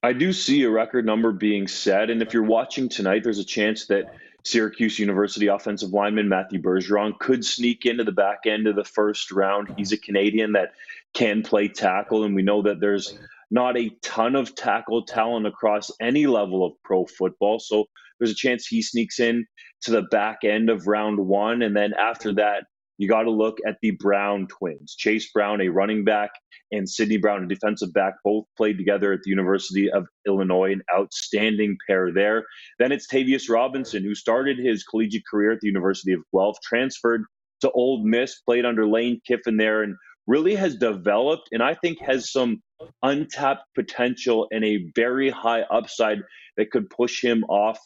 [0.04, 2.10] I do see a record number being set.
[2.10, 4.06] And if you're watching tonight, there's a chance that
[4.46, 9.32] Syracuse University offensive lineman Matthew Bergeron could sneak into the back end of the first
[9.32, 9.74] round.
[9.76, 10.74] He's a Canadian that
[11.14, 13.18] can play tackle, and we know that there's
[13.50, 17.60] not a ton of tackle talent across any level of pro football.
[17.60, 17.86] So
[18.20, 19.46] there's a chance he sneaks in
[19.82, 21.62] to the back end of round one.
[21.62, 22.66] And then after that,
[22.98, 24.96] you got to look at the Brown twins.
[24.96, 26.32] Chase Brown, a running back,
[26.72, 30.82] and Sydney Brown, a defensive back, both played together at the University of Illinois, an
[30.96, 32.46] outstanding pair there.
[32.80, 37.24] Then it's Tavius Robinson, who started his collegiate career at the University of Guelph, transferred
[37.62, 39.96] to Ole Miss, played under Lane Kiffin there, and
[40.28, 42.62] really has developed and I think has some
[43.04, 46.20] untapped potential and a very high upside
[46.58, 47.80] that could push him off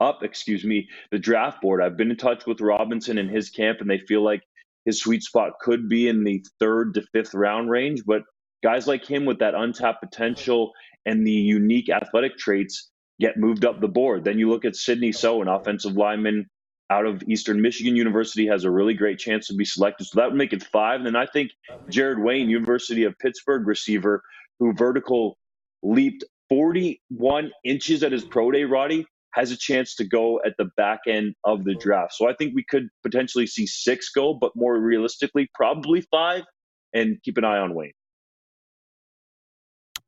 [0.00, 1.82] up, excuse me, the draft board.
[1.82, 4.42] I've been in touch with Robinson and his camp, and they feel like
[4.90, 8.02] his sweet spot could be in the third to fifth round range.
[8.04, 8.22] But
[8.60, 10.72] guys like him with that untapped potential
[11.06, 14.24] and the unique athletic traits get moved up the board.
[14.24, 16.50] Then you look at Sidy Sow, an offensive lineman
[16.90, 20.08] out of Eastern Michigan University, has a really great chance to be selected.
[20.08, 20.96] So that would make it five.
[20.96, 21.52] And then I think
[21.88, 24.24] Jared Wayne, University of Pittsburgh receiver,
[24.58, 25.38] who vertical
[25.84, 30.66] leaped 41 inches at his pro day, Roddy, has a chance to go at the
[30.76, 31.80] back end of the mm-hmm.
[31.80, 32.14] draft.
[32.14, 36.44] So I think we could potentially see six go, but more realistically, probably five.
[36.92, 37.92] And keep an eye on Wayne.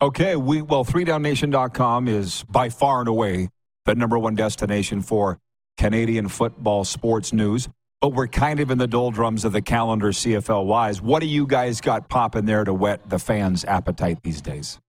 [0.00, 3.50] Okay, we well, 3downnation.com is by far and away
[3.84, 5.38] the number one destination for
[5.78, 7.68] Canadian football sports news.
[8.00, 11.00] But we're kind of in the doldrums of the calendar CFL wise.
[11.00, 14.80] What do you guys got popping there to whet the fans' appetite these days?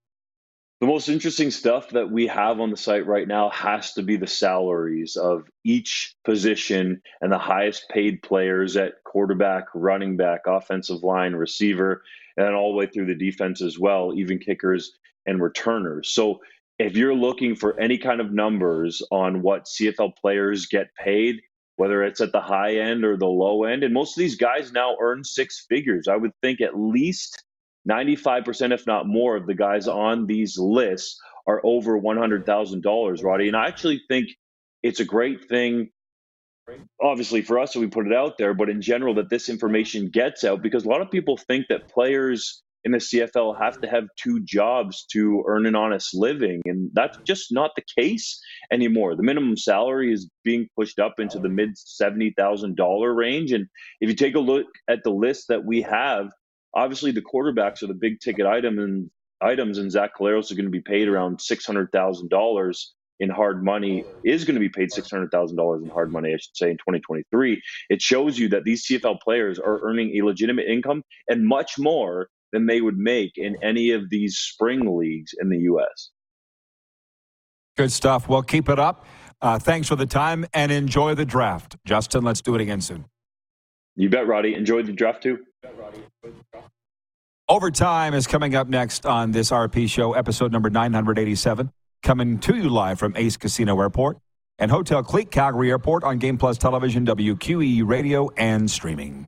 [0.83, 4.17] The most interesting stuff that we have on the site right now has to be
[4.17, 11.01] the salaries of each position and the highest paid players at quarterback, running back, offensive
[11.01, 12.03] line, receiver,
[12.35, 16.11] and all the way through the defense as well, even kickers and returners.
[16.11, 16.41] So
[16.79, 21.39] if you're looking for any kind of numbers on what CFL players get paid,
[21.77, 24.73] whether it's at the high end or the low end, and most of these guys
[24.73, 27.41] now earn six figures, I would think at least
[27.89, 33.47] 95%, if not more, of the guys on these lists are over $100,000, Roddy.
[33.47, 34.29] And I actually think
[34.81, 35.89] it's a great thing,
[37.01, 40.09] obviously, for us that we put it out there, but in general, that this information
[40.09, 43.87] gets out because a lot of people think that players in the CFL have to
[43.87, 46.61] have two jobs to earn an honest living.
[46.65, 49.15] And that's just not the case anymore.
[49.15, 53.51] The minimum salary is being pushed up into the mid $70,000 range.
[53.53, 53.67] And
[54.01, 56.29] if you take a look at the list that we have,
[56.73, 59.09] obviously the quarterbacks are the big ticket item and
[59.41, 63.29] items, and Zach Collaros is going to be paid around six hundred thousand dollars in
[63.29, 64.05] hard money.
[64.23, 66.71] Is going to be paid six hundred thousand dollars in hard money, I should say,
[66.71, 67.61] in twenty twenty three.
[67.89, 72.29] It shows you that these CFL players are earning a legitimate income and much more
[72.51, 76.11] than they would make in any of these spring leagues in the U.S.
[77.75, 78.27] Good stuff.
[78.29, 79.05] Well, keep it up.
[79.41, 81.75] Uh, thanks for the time and enjoy the draft.
[81.85, 83.05] Justin, let's do it again soon.
[83.95, 84.53] You bet, Roddy.
[84.53, 85.39] Enjoy the draft too.
[87.49, 92.69] Overtime is coming up next on this RP show, episode number 987, coming to you
[92.69, 94.17] live from Ace Casino Airport
[94.59, 99.27] and Hotel Clique Calgary Airport on Game Plus Television, WQE Radio, and streaming.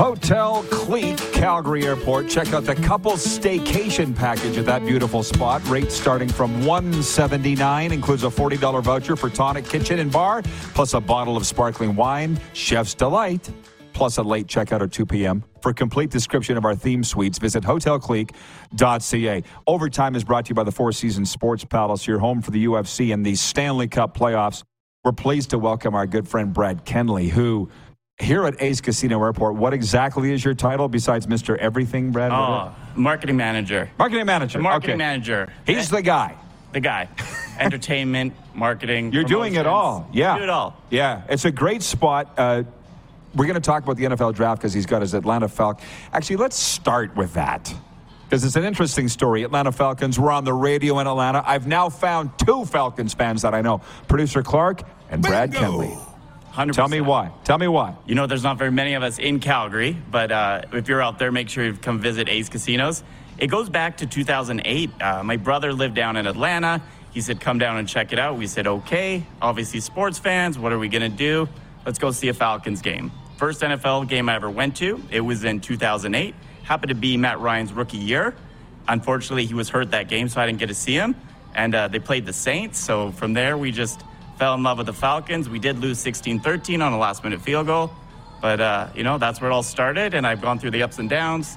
[0.00, 2.28] Hotel Clique, Calgary Airport.
[2.28, 5.66] Check out the couple's staycation package at that beautiful spot.
[5.68, 10.42] Rates starting from 179 includes a $40 voucher for tonic kitchen and bar,
[10.74, 13.50] plus a bottle of sparkling wine, chef's delight,
[13.92, 15.44] plus a late checkout at 2 p.m.
[15.62, 19.42] For a complete description of our theme suites, visit hotelclique.ca.
[19.66, 22.64] Overtime is brought to you by the Four Seasons Sports Palace, your home for the
[22.64, 24.64] UFC and the Stanley Cup playoffs.
[25.04, 27.70] We're pleased to welcome our good friend Brad Kenley, who
[28.20, 31.56] here at Ace Casino Airport, what exactly is your title besides Mr.
[31.56, 32.32] Everything, Brad?
[32.32, 33.90] Oh, marketing manager.
[33.98, 34.58] Marketing manager.
[34.58, 34.98] The marketing okay.
[34.98, 35.52] manager.
[35.66, 36.36] He's the guy.
[36.72, 37.08] The guy.
[37.58, 39.12] Entertainment, marketing.
[39.12, 40.08] You're doing it all.
[40.12, 40.38] Yeah.
[40.38, 40.76] Do it all.
[40.90, 41.22] Yeah.
[41.28, 42.34] It's a great spot.
[42.36, 42.64] Uh,
[43.34, 45.86] we're going to talk about the NFL draft because he's got his Atlanta Falcons.
[46.12, 47.72] Actually, let's start with that
[48.24, 49.42] because it's an interesting story.
[49.42, 51.42] Atlanta Falcons were on the radio in Atlanta.
[51.44, 55.96] I've now found two Falcons fans that I know producer Clark and Brad Kenley.
[56.52, 56.72] 100%.
[56.72, 57.30] Tell me why.
[57.44, 57.94] Tell me why.
[58.06, 61.18] You know, there's not very many of us in Calgary, but uh, if you're out
[61.18, 63.02] there, make sure you come visit Ace Casinos.
[63.38, 64.90] It goes back to 2008.
[65.00, 66.82] Uh, my brother lived down in Atlanta.
[67.12, 68.36] He said, come down and check it out.
[68.36, 69.24] We said, okay.
[69.40, 71.48] Obviously, sports fans, what are we going to do?
[71.84, 73.10] Let's go see a Falcons game.
[73.40, 76.34] First NFL game I ever went to, it was in 2008.
[76.62, 78.34] Happened to be Matt Ryan's rookie year.
[78.86, 81.16] Unfortunately, he was hurt that game, so I didn't get to see him.
[81.54, 82.78] And uh, they played the Saints.
[82.78, 84.02] So from there, we just
[84.36, 85.48] fell in love with the Falcons.
[85.48, 87.90] We did lose 16 13 on a last minute field goal.
[88.42, 90.12] But, uh, you know, that's where it all started.
[90.12, 91.56] And I've gone through the ups and downs,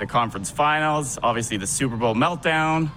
[0.00, 2.90] the conference finals, obviously the Super Bowl meltdown.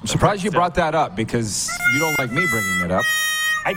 [0.00, 3.04] I'm surprised you brought that up because you don't like me bringing it up.
[3.66, 3.74] I,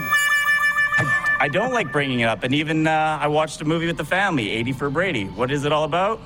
[1.40, 2.44] I, don't like bringing it up.
[2.44, 5.24] And even uh, I watched a movie with the family, 80 for Brady.
[5.24, 6.20] What is it all about?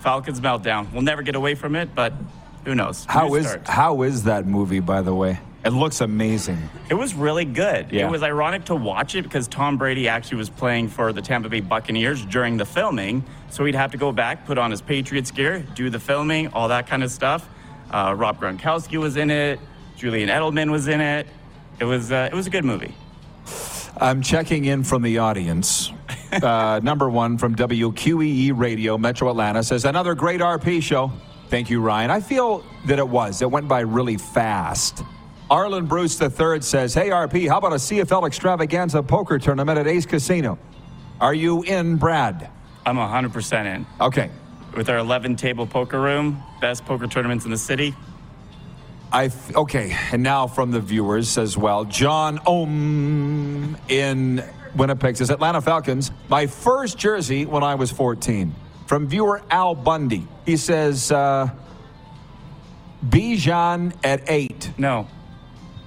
[0.00, 0.92] Falcons meltdown.
[0.92, 2.12] We'll never get away from it, but
[2.64, 3.04] who knows?
[3.06, 3.68] How New is start.
[3.68, 5.40] how is that movie, by the way?
[5.64, 6.70] It looks amazing.
[6.88, 7.90] It was really good.
[7.90, 8.06] Yeah.
[8.06, 11.48] It was ironic to watch it because Tom Brady actually was playing for the Tampa
[11.48, 13.24] Bay Buccaneers during the filming.
[13.50, 16.68] So he'd have to go back, put on his Patriots gear, do the filming, all
[16.68, 17.48] that kind of stuff.
[17.90, 19.58] Uh, Rob Gronkowski was in it.
[19.96, 21.26] Julian Edelman was in it.
[21.80, 22.94] It was uh, it was a good movie.
[23.98, 25.90] I'm checking in from the audience.
[26.30, 31.10] Uh, number one from WQEE Radio, Metro Atlanta, says another great RP show.
[31.48, 32.10] Thank you, Ryan.
[32.10, 33.40] I feel that it was.
[33.40, 35.02] It went by really fast.
[35.48, 40.04] Arlen Bruce III says, Hey, RP, how about a CFL extravaganza poker tournament at Ace
[40.04, 40.58] Casino?
[41.20, 42.50] Are you in, Brad?
[42.84, 43.86] I'm 100% in.
[44.00, 44.30] Okay.
[44.76, 47.94] With our 11 table poker room, best poker tournaments in the city.
[49.12, 51.84] I th- okay, and now from the viewers as well.
[51.84, 54.44] John Ohm in
[54.74, 56.10] Winnipeg says Atlanta Falcons.
[56.28, 58.54] My first jersey when I was 14.
[58.86, 61.48] From viewer Al Bundy, he says uh,
[63.04, 64.70] Bijan at eight.
[64.78, 65.08] No,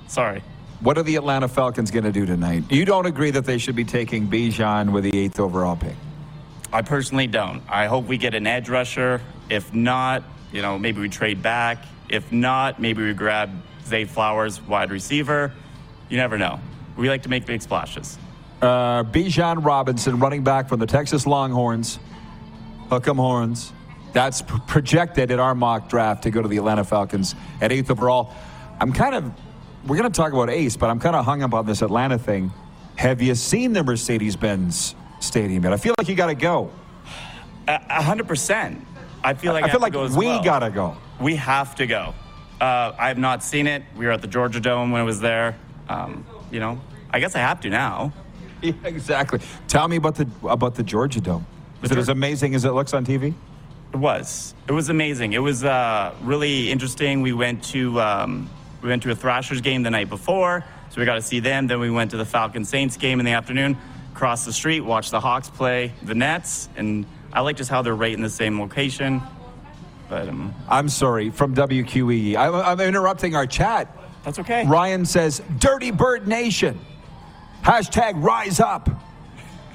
[0.08, 0.44] sorry.
[0.82, 2.64] What are the Atlanta Falcons going to do tonight?
[2.70, 5.96] You don't agree that they should be taking Bijan with the eighth overall pick?
[6.72, 7.62] I personally don't.
[7.68, 9.22] I hope we get an edge rusher.
[9.50, 11.86] If not, you know, maybe we trade back.
[12.10, 13.52] If not, maybe we grab
[13.86, 15.54] Zay Flowers, wide receiver.
[16.10, 16.60] You never know.
[16.98, 18.18] We like to make big splashes.
[18.62, 22.00] Uh, Bijan Robinson, running back from the Texas Longhorns,
[22.90, 23.72] Hook'em Horns.
[24.12, 28.34] That's projected in our mock draft to go to the Atlanta Falcons at eighth overall.
[28.82, 29.32] I'm kind of,
[29.86, 32.18] we're going to talk about Ace, but I'm kind of hung up on this Atlanta
[32.18, 32.52] thing.
[32.96, 35.74] Have you seen the Mercedes Benz Stadium yet?
[35.74, 36.72] I feel like you got to go.
[37.68, 38.84] A hundred percent.
[39.24, 40.44] I feel like I I feel like go we well.
[40.44, 40.98] gotta go.
[41.20, 42.14] We have to go.
[42.62, 43.84] Uh, I have not seen it.
[43.96, 45.58] We were at the Georgia Dome when it was there.
[45.88, 48.14] Um, you know, I guess I have to now.
[48.62, 49.40] Yeah, exactly.
[49.70, 51.48] Tell me about the about the Georgia Dome.
[51.82, 53.34] Is it as amazing as it looks on TV?
[53.94, 54.54] It was.
[54.68, 55.32] It was amazing.
[55.32, 57.22] It was uh, really interesting.
[57.22, 58.50] We went to um,
[58.82, 61.68] we went to a Thrashers game the night before, so we got to see them.
[61.68, 63.78] Then we went to the Falcon Saints game in the afternoon.
[64.14, 67.96] Crossed the street, watched the Hawks play the Nets, and I like just how they're
[67.96, 69.22] right in the same location.
[70.10, 72.36] But um, I'm sorry, from WQEE.
[72.36, 73.96] I'm, I'm interrupting our chat.
[74.24, 74.66] That's okay.
[74.66, 76.80] Ryan says, Dirty Bird Nation.
[77.64, 78.90] Hashtag rise up.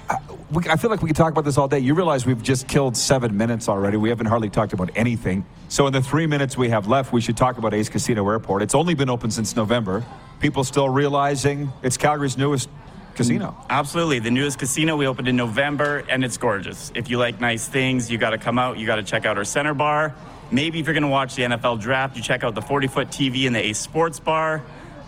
[0.08, 0.16] Uh,
[0.50, 1.78] we, I feel like we could talk about this all day.
[1.78, 3.96] You realize we've just killed seven minutes already.
[3.96, 5.46] We haven't hardly talked about anything.
[5.68, 8.62] So, in the three minutes we have left, we should talk about Ace Casino Airport.
[8.62, 10.04] It's only been open since November.
[10.40, 12.68] People still realizing it's Calgary's newest
[13.14, 13.56] casino.
[13.70, 14.18] Absolutely.
[14.18, 16.92] The newest casino we opened in November, and it's gorgeous.
[16.94, 18.78] If you like nice things, you got to come out.
[18.78, 20.14] You got to check out our center bar.
[20.50, 23.08] Maybe if you're going to watch the NFL draft, you check out the 40 foot
[23.08, 24.62] TV in the Ace Sports Bar.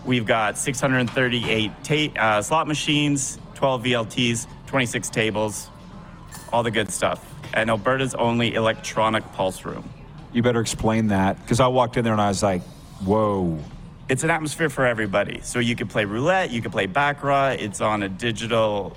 [0.05, 5.69] We've got 638 ta- uh, slot machines, 12 VLTs, 26 tables,
[6.51, 7.23] all the good stuff.
[7.53, 9.89] And Alberta's only electronic pulse room.
[10.33, 12.61] You better explain that because I walked in there and I was like,
[13.03, 13.59] whoa.
[14.09, 15.41] It's an atmosphere for everybody.
[15.43, 17.53] So you can play roulette, you can play baccarat.
[17.55, 18.95] It's on a digital,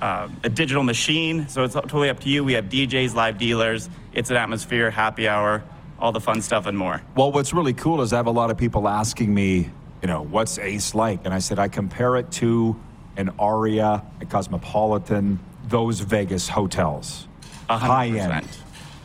[0.00, 1.46] uh, a digital machine.
[1.48, 2.42] So it's totally up to you.
[2.42, 3.90] We have DJs, live dealers.
[4.14, 5.62] It's an atmosphere, happy hour,
[5.98, 7.02] all the fun stuff and more.
[7.14, 10.22] Well, what's really cool is I have a lot of people asking me, you know,
[10.22, 11.20] what's Ace like?
[11.26, 12.80] And I said, I compare it to
[13.18, 15.38] an Aria, a Cosmopolitan,
[15.68, 17.28] those Vegas hotels.
[17.68, 18.48] A High end.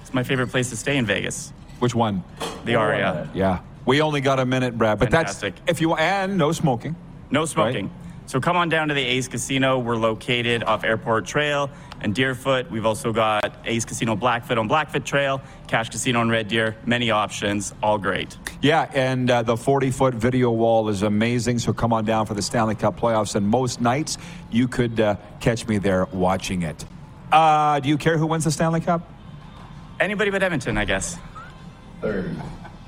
[0.01, 1.51] It's my favorite place to stay in Vegas.
[1.79, 2.23] Which one?
[2.63, 3.29] The Aria.
[3.33, 3.59] Yeah.
[3.85, 4.99] We only got a minute, Brad.
[4.99, 5.55] But Fantastic.
[5.57, 6.95] that's if you and no smoking.
[7.31, 7.91] No smoking.
[8.27, 9.77] So come on down to the Ace Casino.
[9.77, 11.69] We're located off Airport Trail
[12.01, 12.71] and Deerfoot.
[12.71, 16.75] We've also got Ace Casino Blackfoot on Blackfoot Trail, Cash Casino on Red Deer.
[16.87, 18.35] Many options, all great.
[18.61, 21.59] Yeah, and uh, the 40 foot video wall is amazing.
[21.59, 23.35] So come on down for the Stanley Cup playoffs.
[23.35, 24.17] And most nights,
[24.49, 26.83] you could uh, catch me there watching it.
[27.31, 29.07] Uh, do you care who wins the Stanley Cup?
[29.99, 31.17] Anybody but Edmonton, I guess.
[32.01, 32.35] 30.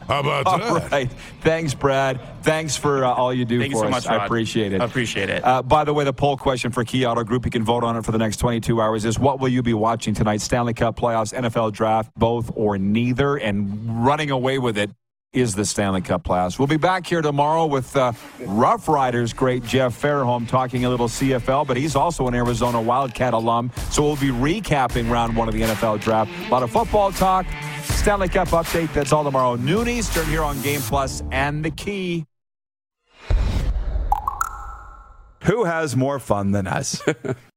[0.07, 0.91] How about All that?
[0.91, 1.11] right.
[1.41, 2.19] Thanks, Brad.
[2.41, 4.05] Thanks for uh, all you do Thank you for so us.
[4.05, 4.81] much, I appreciate it.
[4.81, 5.43] I Appreciate it.
[5.43, 7.97] Uh, by the way, the poll question for Key Auto Group, you can vote on
[7.97, 10.39] it for the next 22 hours, is what will you be watching tonight?
[10.39, 13.35] Stanley Cup playoffs, NFL draft, both or neither?
[13.35, 14.91] And running away with it
[15.33, 16.57] is the Stanley Cup playoffs.
[16.57, 21.07] We'll be back here tomorrow with uh, Rough Riders great Jeff Fairholm talking a little
[21.07, 23.71] CFL, but he's also an Arizona Wildcat alum.
[23.91, 26.31] So we'll be recapping round one of the NFL draft.
[26.47, 27.45] A lot of football talk.
[27.83, 28.93] Stanley Cup update.
[28.93, 29.55] That's all tomorrow.
[29.55, 32.25] Noon Eastern here on Game Plus and the Key.
[35.43, 37.01] Who has more fun than us?